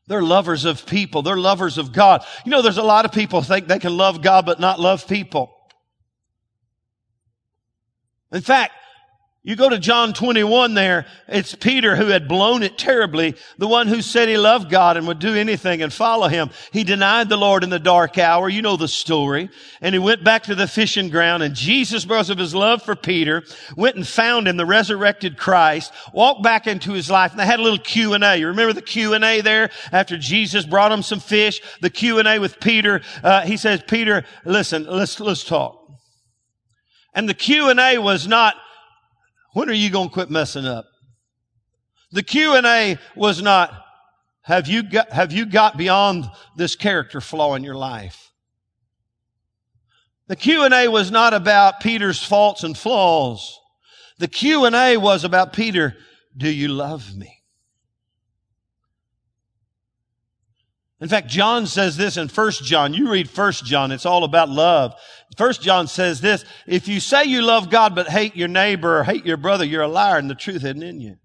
[0.08, 1.24] They're lovers of people.
[1.24, 2.24] They're lovers of God.
[2.45, 5.08] You know, there's a lot of people think they can love God but not love
[5.08, 5.52] people.
[8.32, 8.74] In fact,
[9.44, 13.88] you go to John 21 there, it's Peter who had blown it terribly, the one
[13.88, 16.52] who said he loved God and would do anything and follow him.
[16.72, 18.48] He denied the Lord in the dark hour.
[18.48, 19.50] You know the story.
[19.82, 22.96] And he went back to the fishing ground and Jesus, because of his love for
[22.96, 23.44] Peter,
[23.76, 27.60] went and found him the resurrected Christ, walked back into his life and they had
[27.60, 28.38] a little Q&A.
[28.38, 31.62] You remember the Q&A there after Jesus brought him some fish?
[31.82, 33.02] The Q&A with Peter.
[33.24, 35.80] Uh, he says, Peter, listen, let's, let's talk.
[37.16, 38.54] And the Q&A was not,
[39.54, 40.86] when are you going to quit messing up?
[42.12, 43.74] The Q&A was not,
[44.42, 48.32] have you got, have you got beyond this character flaw in your life?
[50.28, 53.60] The Q&A was not about Peter's faults and flaws.
[54.18, 55.96] The Q&A was about Peter,
[56.38, 57.41] do you love me?
[61.02, 62.94] In fact, John says this in 1 John.
[62.94, 64.94] You read 1 John, it's all about love.
[65.36, 69.04] 1 John says this, if you say you love God but hate your neighbor or
[69.04, 71.18] hate your brother, you're a liar and the truth isn't in you.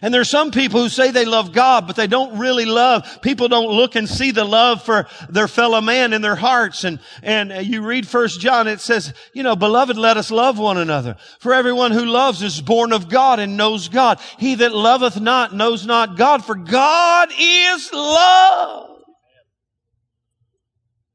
[0.00, 3.20] And there's some people who say they love God, but they don't really love.
[3.20, 6.84] People don't look and see the love for their fellow man in their hearts.
[6.84, 10.78] And, and you read first John, it says, you know, beloved, let us love one
[10.78, 11.16] another.
[11.40, 14.20] For everyone who loves is born of God and knows God.
[14.38, 18.97] He that loveth not knows not God, for God is love.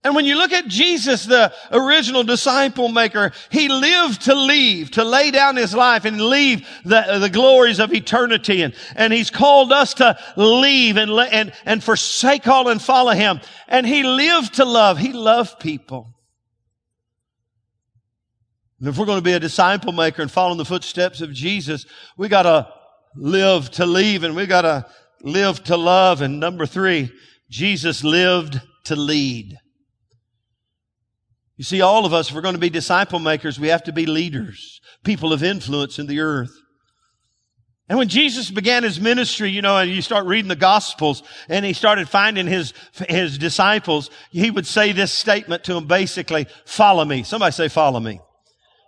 [0.03, 5.05] And when you look at Jesus, the original disciple maker, he lived to leave, to
[5.05, 8.63] lay down his life and leave the, the glories of eternity.
[8.63, 13.39] And, and he's called us to leave and, and, and forsake all and follow him.
[13.69, 14.97] And he lived to love.
[14.97, 16.13] He loved people.
[18.79, 21.31] And if we're going to be a disciple maker and follow in the footsteps of
[21.31, 21.85] Jesus,
[22.17, 22.67] we got to
[23.15, 24.85] live to leave and we got to
[25.21, 26.21] live to love.
[26.21, 27.09] And number three,
[27.49, 29.57] Jesus lived to lead.
[31.55, 33.93] You see, all of us, if we're going to be disciple makers, we have to
[33.93, 36.51] be leaders, people of influence in the earth.
[37.89, 41.65] And when Jesus began his ministry, you know, and you start reading the gospels and
[41.65, 42.73] he started finding his,
[43.07, 47.23] his disciples, he would say this statement to them basically, follow me.
[47.23, 48.19] Somebody say, follow me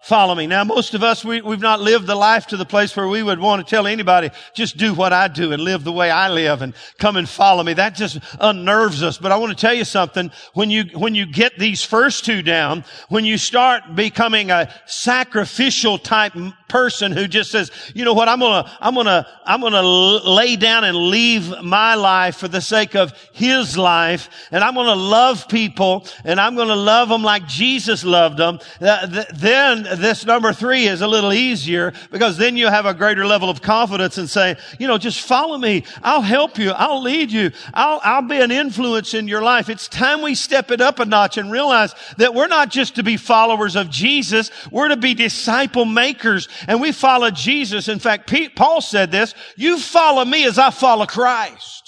[0.05, 0.45] follow me.
[0.45, 3.23] Now, most of us, we, we've not lived the life to the place where we
[3.23, 6.29] would want to tell anybody, just do what I do and live the way I
[6.29, 7.73] live and come and follow me.
[7.73, 9.17] That just unnerves us.
[9.17, 10.31] But I want to tell you something.
[10.53, 15.97] When you, when you get these first two down, when you start becoming a sacrificial
[15.97, 16.35] type
[16.67, 20.83] person who just says, you know what, I'm gonna, I'm gonna, I'm gonna lay down
[20.83, 26.05] and leave my life for the sake of His life, and I'm gonna love people,
[26.23, 31.01] and I'm gonna love them like Jesus loved them, uh, then this number three is
[31.01, 34.87] a little easier because then you have a greater level of confidence and say, you
[34.87, 35.83] know, just follow me.
[36.03, 36.71] I'll help you.
[36.71, 37.51] I'll lead you.
[37.73, 39.69] I'll, I'll be an influence in your life.
[39.69, 43.03] It's time we step it up a notch and realize that we're not just to
[43.03, 44.51] be followers of Jesus.
[44.71, 47.87] We're to be disciple makers and we follow Jesus.
[47.87, 51.84] In fact, Paul said this, you follow me as I follow Christ.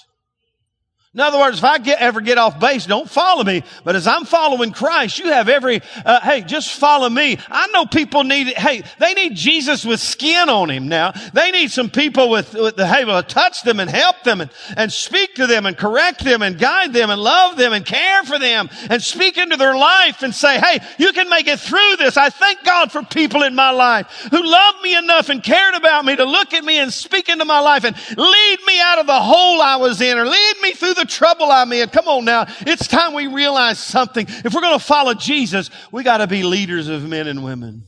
[1.17, 3.63] In other words, if I get, ever get off base, don't follow me.
[3.83, 7.39] But as I'm following Christ, you have every, uh, hey, just follow me.
[7.49, 11.13] I know people need, hey, they need Jesus with skin on him now.
[11.33, 14.51] They need some people with, with the, hey, will touch them and help them and,
[14.77, 18.21] and speak to them and correct them and guide them and love them and care
[18.21, 21.95] for them and speak into their life and say, hey, you can make it through
[21.97, 22.15] this.
[22.15, 26.05] I thank God for people in my life who loved me enough and cared about
[26.05, 29.07] me to look at me and speak into my life and lead me out of
[29.07, 31.89] the hole I was in or lead me through the trouble I'm in.
[31.89, 32.45] Come on now.
[32.61, 34.25] It's time we realize something.
[34.27, 37.87] If we're going to follow Jesus, we got to be leaders of men and women.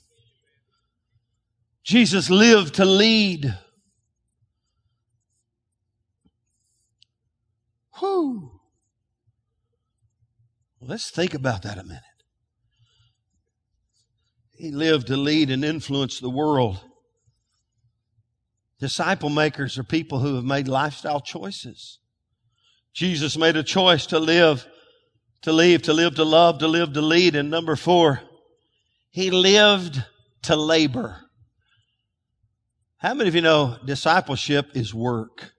[1.84, 3.58] Jesus lived to lead.
[8.00, 8.60] Whew.
[10.82, 12.04] Let's think about that a minute.
[14.58, 16.80] He lived to lead and influence the world.
[18.80, 21.99] Disciple makers are people who have made lifestyle choices.
[22.94, 24.66] Jesus made a choice to live,
[25.44, 27.36] to leave, to live, to love, to live, to lead.
[27.36, 28.22] And number four,
[29.12, 30.04] he lived
[30.44, 31.18] to labor.
[32.98, 35.54] How many of you know discipleship is work?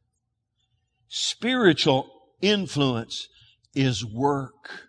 [1.08, 3.28] Spiritual influence
[3.74, 4.88] is work.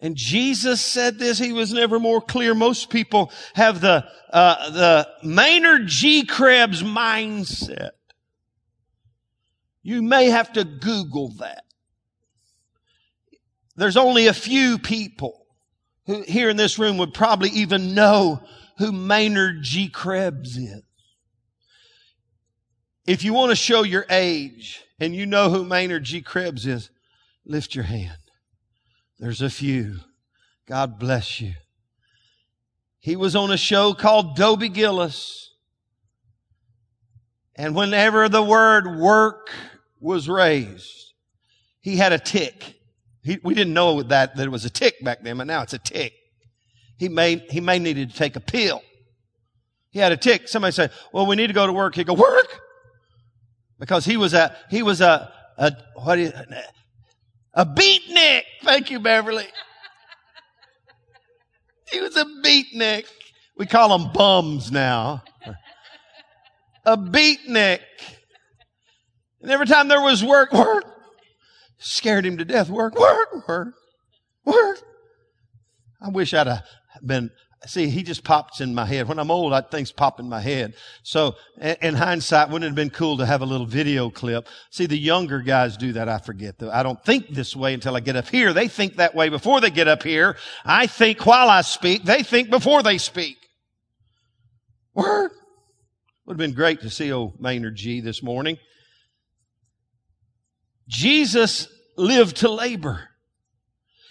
[0.00, 1.38] And Jesus said this.
[1.38, 2.54] He was never more clear.
[2.54, 6.24] Most people have the, uh, the Maynard G.
[6.24, 7.90] Krebs mindset.
[9.82, 11.64] You may have to Google that.
[13.76, 15.46] There's only a few people
[16.06, 18.42] who here in this room would probably even know
[18.78, 19.88] who Maynard G.
[19.88, 20.82] Krebs is.
[23.06, 26.20] If you want to show your age and you know who Maynard G.
[26.20, 26.90] Krebs is,
[27.46, 28.18] lift your hand.
[29.18, 30.00] There's a few.
[30.66, 31.54] God bless you.
[33.00, 35.54] He was on a show called Dobie Gillis.
[37.56, 39.50] And whenever the word work
[40.00, 41.12] was raised,
[41.80, 42.76] he had a tic.
[43.22, 45.74] He, we didn't know that, that it was a tic back then, but now it's
[45.74, 46.14] a tic.
[46.98, 48.82] He may, he may needed to take a pill.
[49.90, 50.48] He had a tic.
[50.48, 51.94] Somebody said, well, we need to go to work.
[51.94, 52.60] He'd go, work?
[53.78, 56.32] Because he was a, he was a, a, what is,
[57.54, 58.42] a beatnik.
[58.62, 59.46] Thank you, Beverly.
[61.90, 63.06] he was a beatnik.
[63.56, 65.22] We call them bums now.
[66.84, 67.80] a beatnik.
[69.40, 70.84] And every time there was work, work,
[71.78, 72.68] scared him to death.
[72.68, 73.74] Work, work, work,
[74.44, 74.82] work.
[76.02, 76.64] I wish I'd have
[77.04, 77.30] been,
[77.66, 79.08] see, he just pops in my head.
[79.08, 80.74] When I'm old, I, things pop in my head.
[81.02, 84.46] So in hindsight, wouldn't it have been cool to have a little video clip?
[84.70, 86.08] See, the younger guys do that.
[86.08, 86.58] I forget.
[86.58, 86.70] Though.
[86.70, 88.52] I don't think this way until I get up here.
[88.52, 90.36] They think that way before they get up here.
[90.64, 92.04] I think while I speak.
[92.04, 93.36] They think before they speak.
[94.94, 95.30] Word.
[96.26, 98.58] Would have been great to see old Maynard G this morning.
[100.90, 103.08] Jesus lived to labor.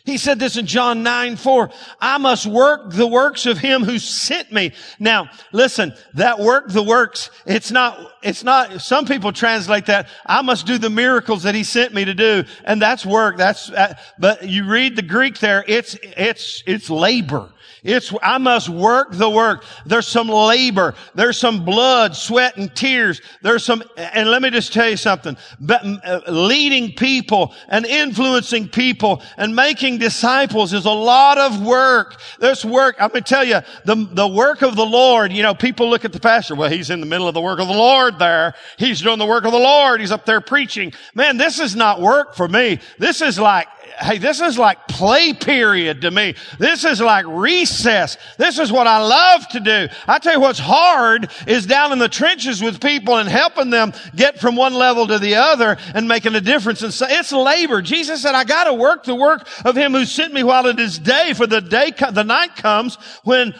[0.05, 1.69] He said this in John 9, 4.
[1.99, 4.71] I must work the works of him who sent me.
[4.97, 10.41] Now, listen, that work the works, it's not, it's not, some people translate that, I
[10.41, 12.45] must do the miracles that he sent me to do.
[12.63, 13.37] And that's work.
[13.37, 17.51] That's, uh, but you read the Greek there, it's, it's, it's labor.
[17.83, 19.63] It's, I must work the work.
[19.85, 20.95] There's some labor.
[21.15, 23.21] There's some blood, sweat, and tears.
[23.41, 25.37] There's some, and let me just tell you something.
[25.69, 32.19] Uh, leading people and influencing people and making disciples is a lot of work.
[32.39, 32.95] There's work.
[32.99, 36.05] I'm going to tell you, the, the work of the Lord, you know, people look
[36.05, 36.55] at the pastor.
[36.55, 38.55] Well, he's in the middle of the work of the Lord there.
[38.77, 39.99] He's doing the work of the Lord.
[39.99, 40.93] He's up there preaching.
[41.13, 42.79] Man, this is not work for me.
[42.97, 43.67] This is like
[43.99, 46.35] hey, this is like play period to me.
[46.57, 48.17] This is like recess.
[48.37, 49.87] This is what I love to do.
[50.07, 53.93] I tell you what's hard is down in the trenches with people and helping them
[54.15, 56.81] get from one level to the other and making a difference.
[56.81, 57.81] And so it's labor.
[57.81, 60.79] Jesus said, I got to work the work of him who sent me while it
[60.79, 63.53] is day for the day, the night comes when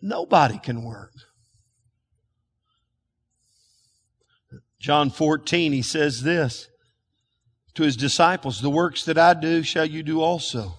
[0.00, 1.12] nobody can work.
[4.80, 6.68] John 14, he says this
[7.74, 10.74] to his disciples, the works that I do shall you do also.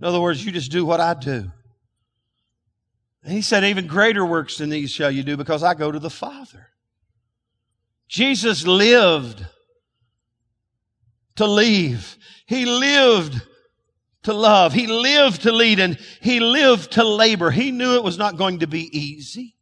[0.00, 1.50] In other words, you just do what I do.
[3.22, 5.98] And he said, even greater works than these shall you do because I go to
[5.98, 6.68] the Father.
[8.08, 9.46] Jesus lived
[11.36, 12.16] to leave.
[12.46, 13.40] He lived
[14.24, 14.72] to love.
[14.72, 17.50] He lived to lead and he lived to labor.
[17.50, 19.56] He knew it was not going to be easy.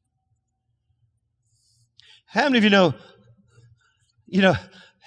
[2.26, 2.94] How many of you know,
[4.26, 4.54] you know,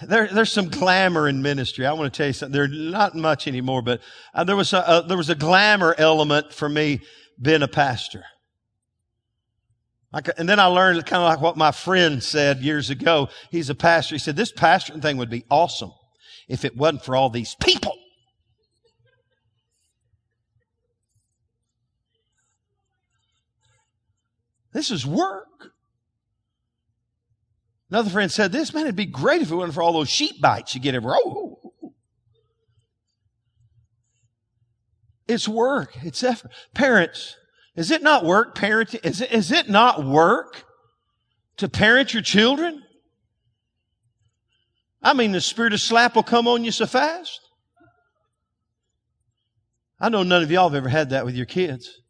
[0.07, 1.85] there, there's some glamour in ministry.
[1.85, 2.53] I want to tell you something.
[2.53, 4.01] There's not much anymore, but
[4.33, 7.01] uh, there was a, uh, there was a glamour element for me
[7.41, 8.23] being a pastor.
[10.11, 13.29] Like, and then I learned kind of like what my friend said years ago.
[13.49, 14.15] He's a pastor.
[14.15, 15.91] He said, this pastoring thing would be awesome.
[16.47, 17.97] if it wasn't for all these people.
[24.73, 25.72] This is work.
[27.93, 30.41] Another friend said this, man, it'd be great if it wasn't for all those sheep
[30.41, 31.19] bites you get everywhere.
[31.23, 31.93] Oh,
[35.27, 35.95] It's work.
[36.01, 36.49] It's effort.
[36.73, 37.37] Parents,
[37.75, 39.05] is it not work parenting?
[39.05, 40.63] Is it, is it not work
[41.57, 42.81] to parent your children?
[45.03, 47.41] I mean, the spirit of slap will come on you so fast.
[49.99, 52.01] I know none of y'all have ever had that with your kids.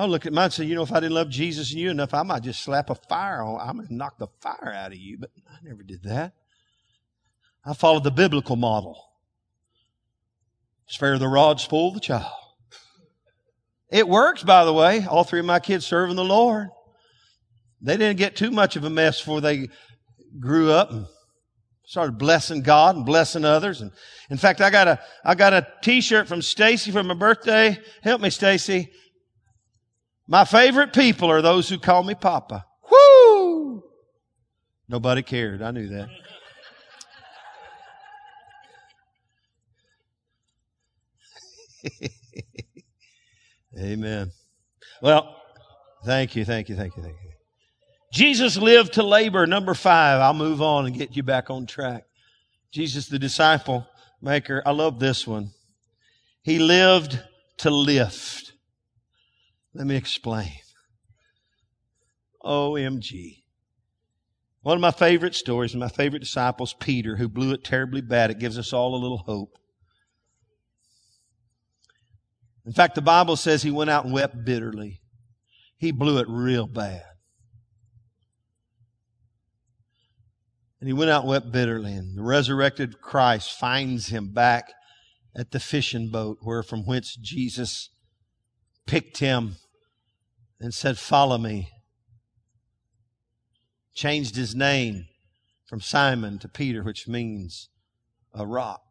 [0.00, 1.90] I'll look at mine and say, you know, if I didn't love Jesus and you
[1.90, 4.92] enough, I might just slap a fire on, I'm going to knock the fire out
[4.92, 5.18] of you.
[5.18, 6.32] But I never did that.
[7.66, 8.98] I followed the biblical model.
[10.86, 12.32] Spare the rod, spoil the child.
[13.90, 15.04] It works, by the way.
[15.04, 16.68] All three of my kids serving the Lord.
[17.82, 19.68] They didn't get too much of a mess before they
[20.38, 21.04] grew up and
[21.84, 23.82] started blessing God and blessing others.
[23.82, 23.92] And
[24.30, 27.78] in fact, I got a, I got a t-shirt from Stacy for my birthday.
[28.02, 28.90] Help me, Stacy.
[30.30, 32.64] My favorite people are those who call me Papa.
[32.88, 33.82] Whoo!
[34.88, 35.60] Nobody cared.
[35.60, 36.08] I knew that.
[43.76, 44.30] Amen.
[45.02, 45.34] Well,
[46.04, 47.30] thank you, thank you, thank you, thank you.
[48.12, 49.48] Jesus lived to labor.
[49.48, 50.20] Number five.
[50.20, 52.04] I'll move on and get you back on track.
[52.70, 53.84] Jesus, the disciple
[54.22, 54.62] maker.
[54.64, 55.50] I love this one.
[56.44, 57.18] He lived
[57.58, 58.49] to lift.
[59.74, 60.52] Let me explain.
[62.44, 63.42] OMG.
[64.62, 68.30] One of my favorite stories, my favorite disciples, Peter, who blew it terribly bad.
[68.30, 69.56] It gives us all a little hope.
[72.66, 75.00] In fact, the Bible says he went out and wept bitterly.
[75.78, 77.04] He blew it real bad.
[80.78, 81.92] And he went out and wept bitterly.
[81.92, 84.72] And the resurrected Christ finds him back
[85.34, 87.88] at the fishing boat where from whence Jesus
[88.86, 89.56] picked him
[90.60, 91.70] and said, Follow me.
[93.94, 95.06] Changed his name
[95.66, 97.68] from Simon to Peter, which means
[98.34, 98.82] a rock.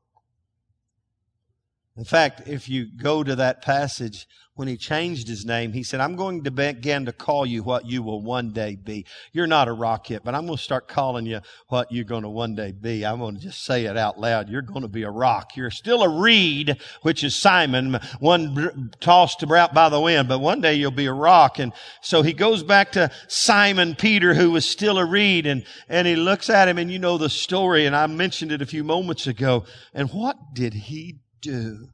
[1.99, 4.25] In fact, if you go to that passage,
[4.55, 7.87] when he changed his name, he said, I'm going to begin to call you what
[7.87, 9.05] you will one day be.
[9.33, 12.23] You're not a rock yet, but I'm going to start calling you what you're going
[12.23, 13.05] to one day be.
[13.05, 14.47] I'm going to just say it out loud.
[14.47, 15.57] You're going to be a rock.
[15.57, 20.61] You're still a reed, which is Simon, one tossed about by the wind, but one
[20.61, 21.59] day you'll be a rock.
[21.59, 26.07] And so he goes back to Simon Peter, who was still a reed, and, and
[26.07, 28.85] he looks at him, and you know the story, and I mentioned it a few
[28.85, 29.65] moments ago.
[29.93, 31.89] And what did he do?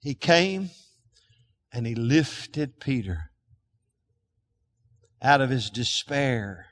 [0.00, 0.70] He came
[1.72, 3.30] and he lifted Peter
[5.20, 6.66] out of his despair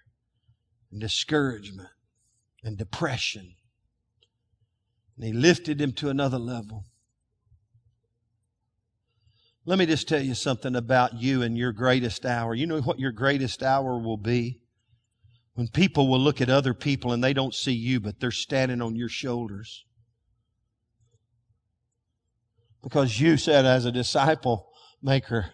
[0.91, 1.89] and discouragement
[2.63, 3.55] and depression.
[5.17, 6.85] And he lifted him to another level.
[9.67, 12.55] Let me just tell you something about you and your greatest hour.
[12.55, 14.61] You know what your greatest hour will be?
[15.55, 18.83] When people will look at other people and they don't see you, but they're standing
[18.83, 19.85] on your shoulders.
[22.85, 24.69] Because you said, as a disciple
[25.03, 25.47] maker,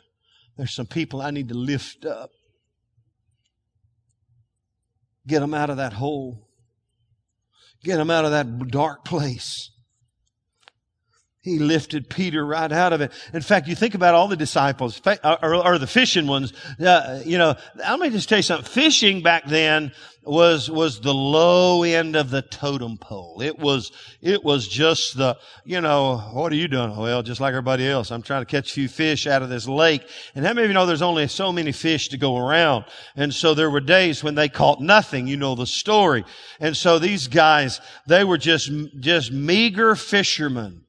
[0.56, 2.30] there's some people I need to lift up.
[5.28, 6.48] Get them out of that hole.
[7.84, 9.70] Get them out of that dark place.
[11.42, 13.12] He lifted Peter right out of it.
[13.32, 17.38] In fact, you think about all the disciples, or, or the fishing ones, uh, you
[17.38, 18.70] know, let me just tell you something.
[18.70, 23.40] Fishing back then was, was the low end of the totem pole.
[23.40, 26.94] It was, it was just the, you know, what are you doing?
[26.94, 28.12] Well, just like everybody else.
[28.12, 30.06] I'm trying to catch a few fish out of this lake.
[30.34, 32.84] And how many of you know there's only so many fish to go around?
[33.16, 35.26] And so there were days when they caught nothing.
[35.26, 36.26] You know the story.
[36.60, 38.70] And so these guys, they were just,
[39.00, 40.82] just meager fishermen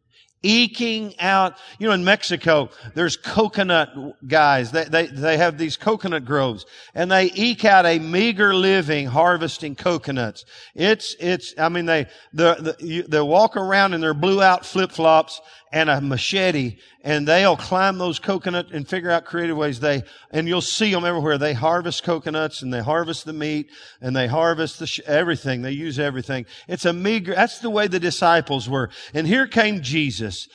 [0.43, 1.57] eking out.
[1.79, 3.89] You know, in Mexico, there's coconut
[4.27, 4.71] guys.
[4.71, 9.75] They, they, they have these coconut groves and they eke out a meager living harvesting
[9.75, 10.45] coconuts.
[10.75, 14.65] It's, it's, I mean, they, the, the, you, they walk around in their blue out
[14.65, 15.41] flip flops
[15.72, 20.47] and a machete and they'll climb those coconut and figure out creative ways they, and
[20.47, 21.38] you'll see them everywhere.
[21.38, 25.61] They harvest coconuts and they harvest the meat and they harvest the sh- everything.
[25.61, 26.45] They use everything.
[26.67, 28.89] It's a meager, that's the way the disciples were.
[29.13, 30.47] And here came Jesus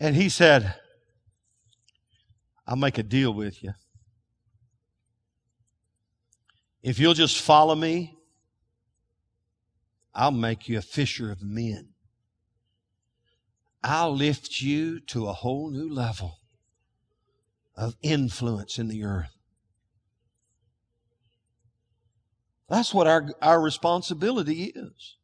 [0.00, 0.74] and he said,
[2.66, 3.72] I'll make a deal with you.
[6.82, 8.16] If you'll just follow me,
[10.14, 11.93] I'll make you a fisher of men.
[13.84, 16.38] I'll lift you to a whole new level
[17.76, 19.36] of influence in the earth.
[22.70, 25.16] That's what our, our responsibility is.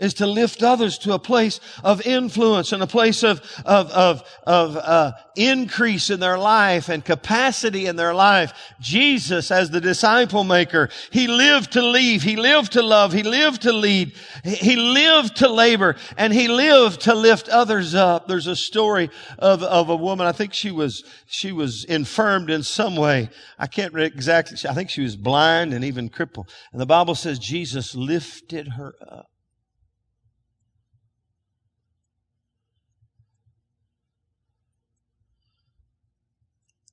[0.00, 4.22] Is to lift others to a place of influence and a place of of of
[4.46, 8.52] of uh, increase in their life and capacity in their life.
[8.80, 13.62] Jesus, as the disciple maker, he lived to leave, he lived to love, he lived
[13.62, 18.26] to lead, he lived to labor, and he lived to lift others up.
[18.26, 20.26] There's a story of of a woman.
[20.26, 23.28] I think she was she was infirmed in some way.
[23.58, 24.56] I can't exactly.
[24.68, 26.50] I think she was blind and even crippled.
[26.72, 29.26] And the Bible says Jesus lifted her up.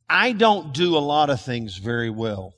[0.10, 2.53] I don't do a lot of things very well.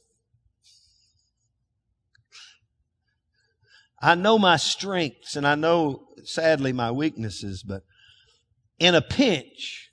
[4.02, 7.82] I know my strengths and I know, sadly, my weaknesses, but
[8.78, 9.90] in a pinch,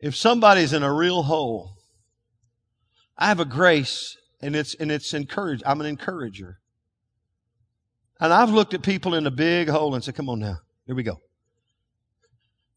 [0.00, 1.76] if somebody's in a real hole,
[3.18, 5.62] I have a grace and it's, and it's encouraged.
[5.66, 6.58] I'm an encourager.
[8.20, 10.94] And I've looked at people in a big hole and said, come on now, here
[10.94, 11.20] we go.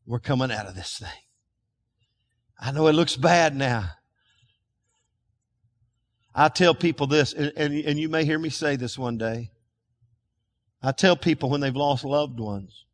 [0.05, 1.28] We're coming out of this thing.
[2.59, 3.91] I know it looks bad now.
[6.35, 9.51] I tell people this, and, and, and, you may hear me say this one day.
[10.81, 12.85] I tell people when they've lost loved ones,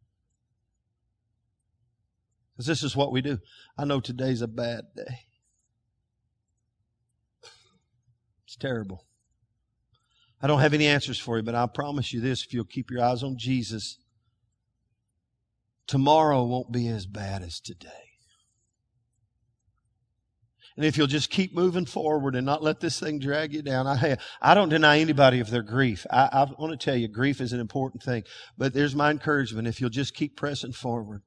[2.51, 3.39] because this is what we do.
[3.77, 5.19] I know today's a bad day.
[8.45, 9.05] It's terrible.
[10.41, 12.89] I don't have any answers for you, but I promise you this if you'll keep
[12.89, 13.99] your eyes on Jesus,
[15.87, 18.04] tomorrow won't be as bad as today.
[20.75, 23.87] And if you'll just keep moving forward and not let this thing drag you down,
[23.87, 26.05] I, I don't deny anybody of their grief.
[26.11, 28.23] I, I want to tell you, grief is an important thing.
[28.57, 29.69] But there's my encouragement.
[29.69, 31.21] If you'll just keep pressing forward,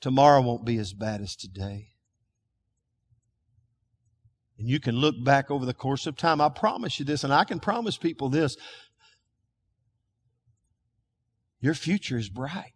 [0.00, 1.90] tomorrow won't be as bad as today.
[4.58, 6.40] And you can look back over the course of time.
[6.40, 8.56] I promise you this, and I can promise people this.
[11.60, 12.72] Your future is bright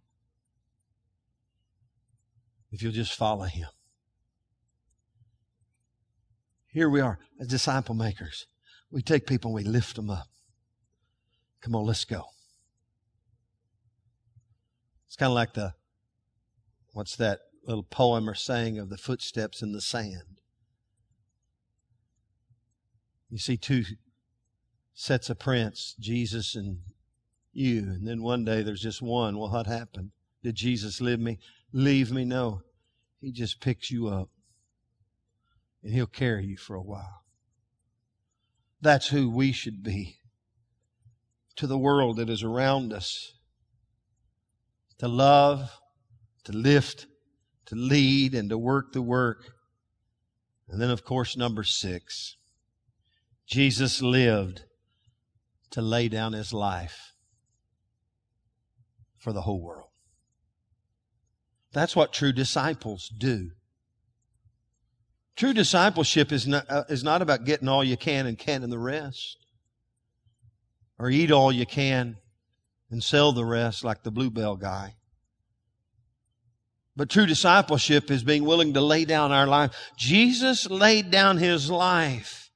[2.70, 3.66] if you'll just follow Him.
[6.72, 8.46] Here we are as disciple makers.
[8.90, 10.28] We take people and we lift them up.
[11.60, 12.24] Come on, let's go.
[15.06, 15.74] It's kind of like the,
[16.92, 20.40] what's that little poem or saying of the footsteps in the sand.
[23.28, 23.84] You see two
[24.94, 26.78] sets of prints, Jesus and
[27.52, 29.38] you, and then one day there's just one.
[29.38, 30.12] Well, what happened?
[30.42, 31.38] Did Jesus leave me?
[31.72, 32.24] Leave me?
[32.24, 32.62] No.
[33.20, 34.30] He just picks you up
[35.82, 37.22] and He'll carry you for a while.
[38.80, 40.18] That's who we should be
[41.56, 43.32] to the world that is around us.
[44.98, 45.70] To love,
[46.44, 47.06] to lift,
[47.66, 49.52] to lead, and to work the work.
[50.68, 52.36] And then, of course, number six,
[53.46, 54.62] Jesus lived
[55.70, 57.12] to lay down his life
[59.18, 59.88] for the whole world.
[61.72, 63.50] That's what true disciples do.
[65.36, 68.78] True discipleship is not, uh, is not about getting all you can and canning the
[68.78, 69.38] rest.
[70.98, 72.16] Or eat all you can
[72.90, 74.94] and sell the rest like the bluebell guy.
[76.94, 79.74] But true discipleship is being willing to lay down our life.
[79.96, 82.50] Jesus laid down his life.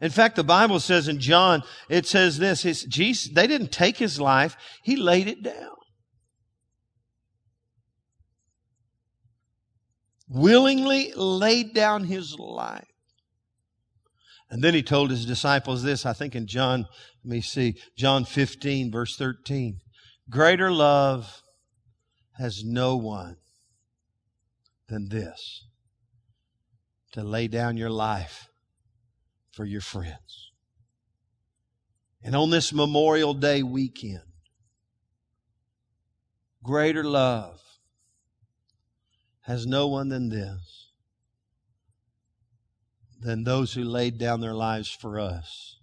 [0.00, 4.20] In fact, the Bible says in John, it says this, Jesus, they didn't take his
[4.20, 5.76] life, he laid it down.
[10.30, 12.86] Willingly laid down his life.
[14.48, 16.86] And then he told his disciples this, I think in John,
[17.24, 19.80] let me see, John 15, verse 13.
[20.28, 21.42] Greater love
[22.38, 23.36] has no one
[24.88, 25.66] than this
[27.12, 28.48] to lay down your life
[29.52, 30.50] for your friends.
[32.22, 34.22] And on this Memorial Day weekend,
[36.62, 37.59] greater love
[39.50, 40.92] has no one than this,
[43.18, 45.80] than those who laid down their lives for us.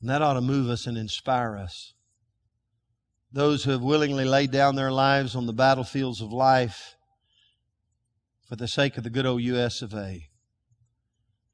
[0.00, 1.94] And that ought to move us and inspire us.
[3.30, 6.96] Those who have willingly laid down their lives on the battlefields of life
[8.48, 9.80] for the sake of the good old U.S.
[9.80, 10.28] of A.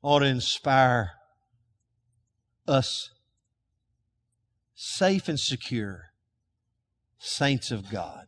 [0.00, 1.10] ought to inspire
[2.66, 3.10] us
[4.74, 6.04] safe and secure
[7.18, 8.27] saints of God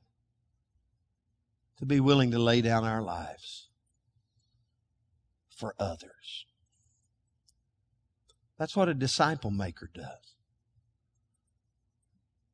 [1.80, 3.68] to be willing to lay down our lives
[5.56, 6.46] for others.
[8.58, 10.36] That's what a disciple maker does.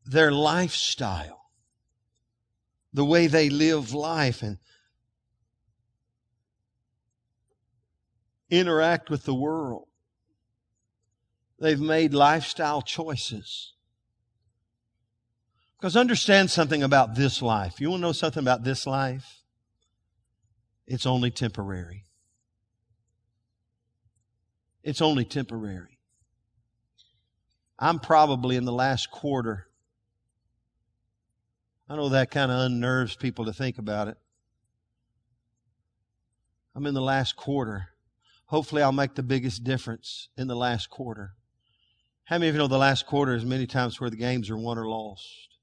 [0.04, 1.50] Their lifestyle,
[2.92, 4.58] the way they live life and
[8.48, 9.88] interact with the world
[11.58, 13.72] They've made lifestyle choices.
[15.78, 17.80] Because understand something about this life.
[17.80, 19.42] You want to know something about this life?
[20.86, 22.04] It's only temporary.
[24.82, 25.98] It's only temporary.
[27.78, 29.66] I'm probably in the last quarter.
[31.88, 34.16] I know that kind of unnerves people to think about it.
[36.74, 37.88] I'm in the last quarter.
[38.46, 41.34] Hopefully, I'll make the biggest difference in the last quarter.
[42.24, 44.56] How many of you know the last quarter is many times where the games are
[44.56, 45.55] won or lost?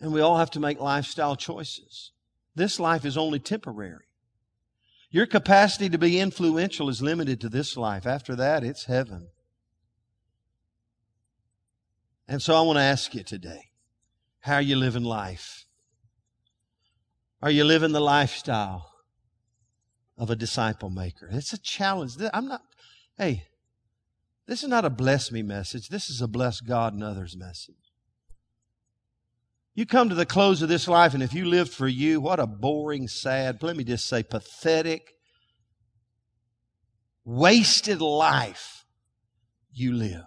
[0.00, 2.12] And we all have to make lifestyle choices.
[2.54, 4.04] This life is only temporary.
[5.10, 8.06] Your capacity to be influential is limited to this life.
[8.06, 9.28] After that, it's heaven.
[12.28, 13.70] And so I want to ask you today
[14.40, 15.64] how are you living life?
[17.40, 18.92] Are you living the lifestyle
[20.16, 21.28] of a disciple maker?
[21.30, 22.14] It's a challenge.
[22.34, 22.62] I'm not,
[23.16, 23.44] hey,
[24.46, 25.88] this is not a bless me message.
[25.88, 27.87] This is a bless God and others message.
[29.78, 32.40] You come to the close of this life, and if you lived for you, what
[32.40, 35.12] a boring, sad, let me just say, pathetic,
[37.24, 38.84] wasted life
[39.70, 40.24] you live.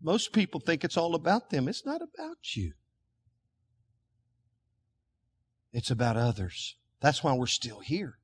[0.00, 1.66] Most people think it's all about them.
[1.66, 2.74] It's not about you.
[5.72, 6.76] It's about others.
[7.00, 8.18] That's why we're still here.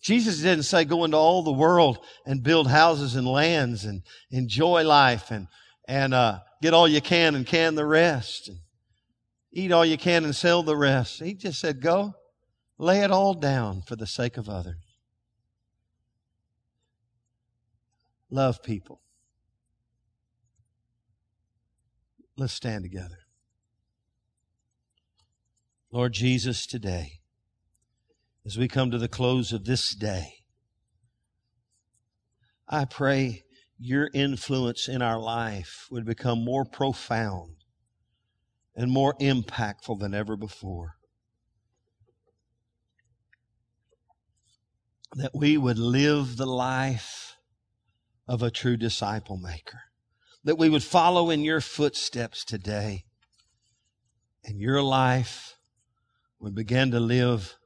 [0.00, 4.84] Jesus didn't say go into all the world and build houses and lands and enjoy
[4.84, 5.48] life and,
[5.88, 8.48] and, uh, get all you can and can the rest.
[8.48, 8.58] And
[9.52, 11.20] eat all you can and sell the rest.
[11.20, 12.14] He just said, go
[12.78, 14.76] lay it all down for the sake of others.
[18.30, 19.00] Love people.
[22.36, 23.18] Let's stand together.
[25.90, 27.20] Lord Jesus, today,
[28.44, 30.34] as we come to the close of this day,
[32.68, 33.44] I pray
[33.78, 37.56] your influence in our life would become more profound
[38.74, 40.96] and more impactful than ever before.
[45.14, 47.36] That we would live the life
[48.26, 49.80] of a true disciple maker.
[50.44, 53.04] That we would follow in your footsteps today.
[54.44, 55.56] And your life
[56.40, 57.56] would begin to live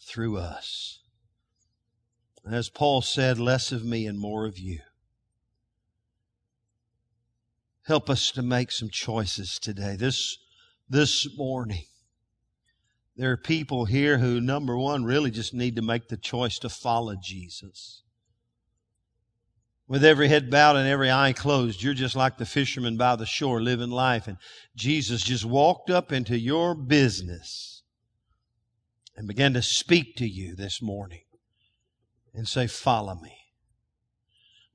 [0.00, 1.00] through us.
[2.48, 4.80] As Paul said, less of me and more of you.
[7.86, 9.94] Help us to make some choices today.
[9.94, 10.38] This,
[10.88, 11.84] this morning,
[13.16, 16.68] there are people here who, number one, really just need to make the choice to
[16.68, 18.02] follow Jesus.
[19.86, 23.24] With every head bowed and every eye closed, you're just like the fisherman by the
[23.24, 24.26] shore living life.
[24.26, 24.38] And
[24.74, 27.84] Jesus just walked up into your business
[29.16, 31.22] and began to speak to you this morning
[32.34, 33.45] and say, Follow me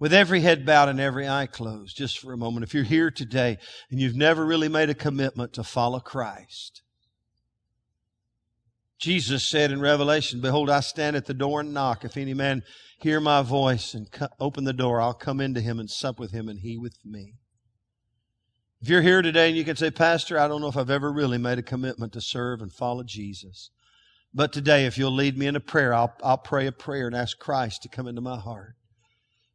[0.02, 3.12] with every head bowed and every eye closed, just for a moment, if you're here
[3.12, 3.60] today
[3.92, 6.82] and you've never really made a commitment to follow Christ,
[8.98, 12.04] Jesus said in Revelation, Behold, I stand at the door and knock.
[12.04, 12.64] If any man
[13.00, 16.50] hear my voice and open the door, I'll come into him and sup with him
[16.50, 17.36] and he with me.
[18.82, 21.12] If you're here today and you can say, Pastor, I don't know if I've ever
[21.12, 23.70] really made a commitment to serve and follow Jesus.
[24.34, 27.16] But today, if you'll lead me in a prayer, I'll, I'll pray a prayer and
[27.16, 28.78] ask Christ to come into my heart.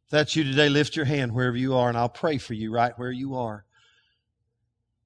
[0.07, 2.71] If that's you today, lift your hand wherever you are and I'll pray for you
[2.71, 3.65] right where you are.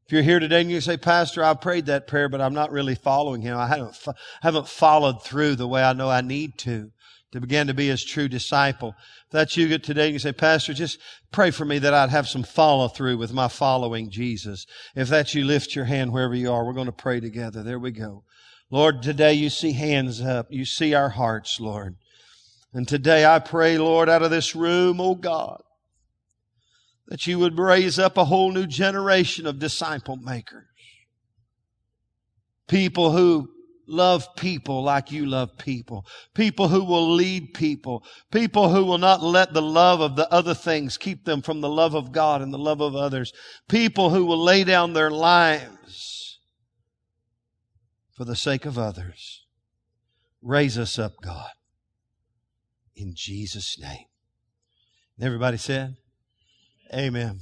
[0.06, 2.72] If you're here today and you say, Pastor, I prayed that prayer, but I'm not
[2.72, 3.58] really following him.
[3.58, 3.98] I haven't,
[4.44, 6.92] haven't followed through the way I know I need to,
[7.32, 8.94] to begin to be his true disciple.
[9.26, 11.00] If that's you today and you say, Pastor, just
[11.32, 14.68] pray for me that I'd have some follow through with my following Jesus.
[14.96, 16.64] If that's you, lift your hand wherever you are.
[16.64, 17.64] We're going to pray together.
[17.64, 18.24] There we go.
[18.70, 20.48] Lord, today you see hands up.
[20.52, 21.96] You see our hearts, Lord.
[22.74, 25.62] And today I pray, Lord, out of this room, oh God,
[27.08, 30.68] that you would raise up a whole new generation of disciple makers.
[32.70, 33.50] People who
[33.86, 36.06] love people like you love people.
[36.34, 38.06] People who will lead people.
[38.32, 41.68] People who will not let the love of the other things keep them from the
[41.68, 43.34] love of God and the love of others.
[43.68, 46.40] People who will lay down their lives
[48.16, 49.46] for the sake of others.
[50.42, 51.50] Raise us up, God
[53.02, 54.06] in Jesus' name.
[55.18, 55.96] And everybody said,
[56.94, 57.40] Amen.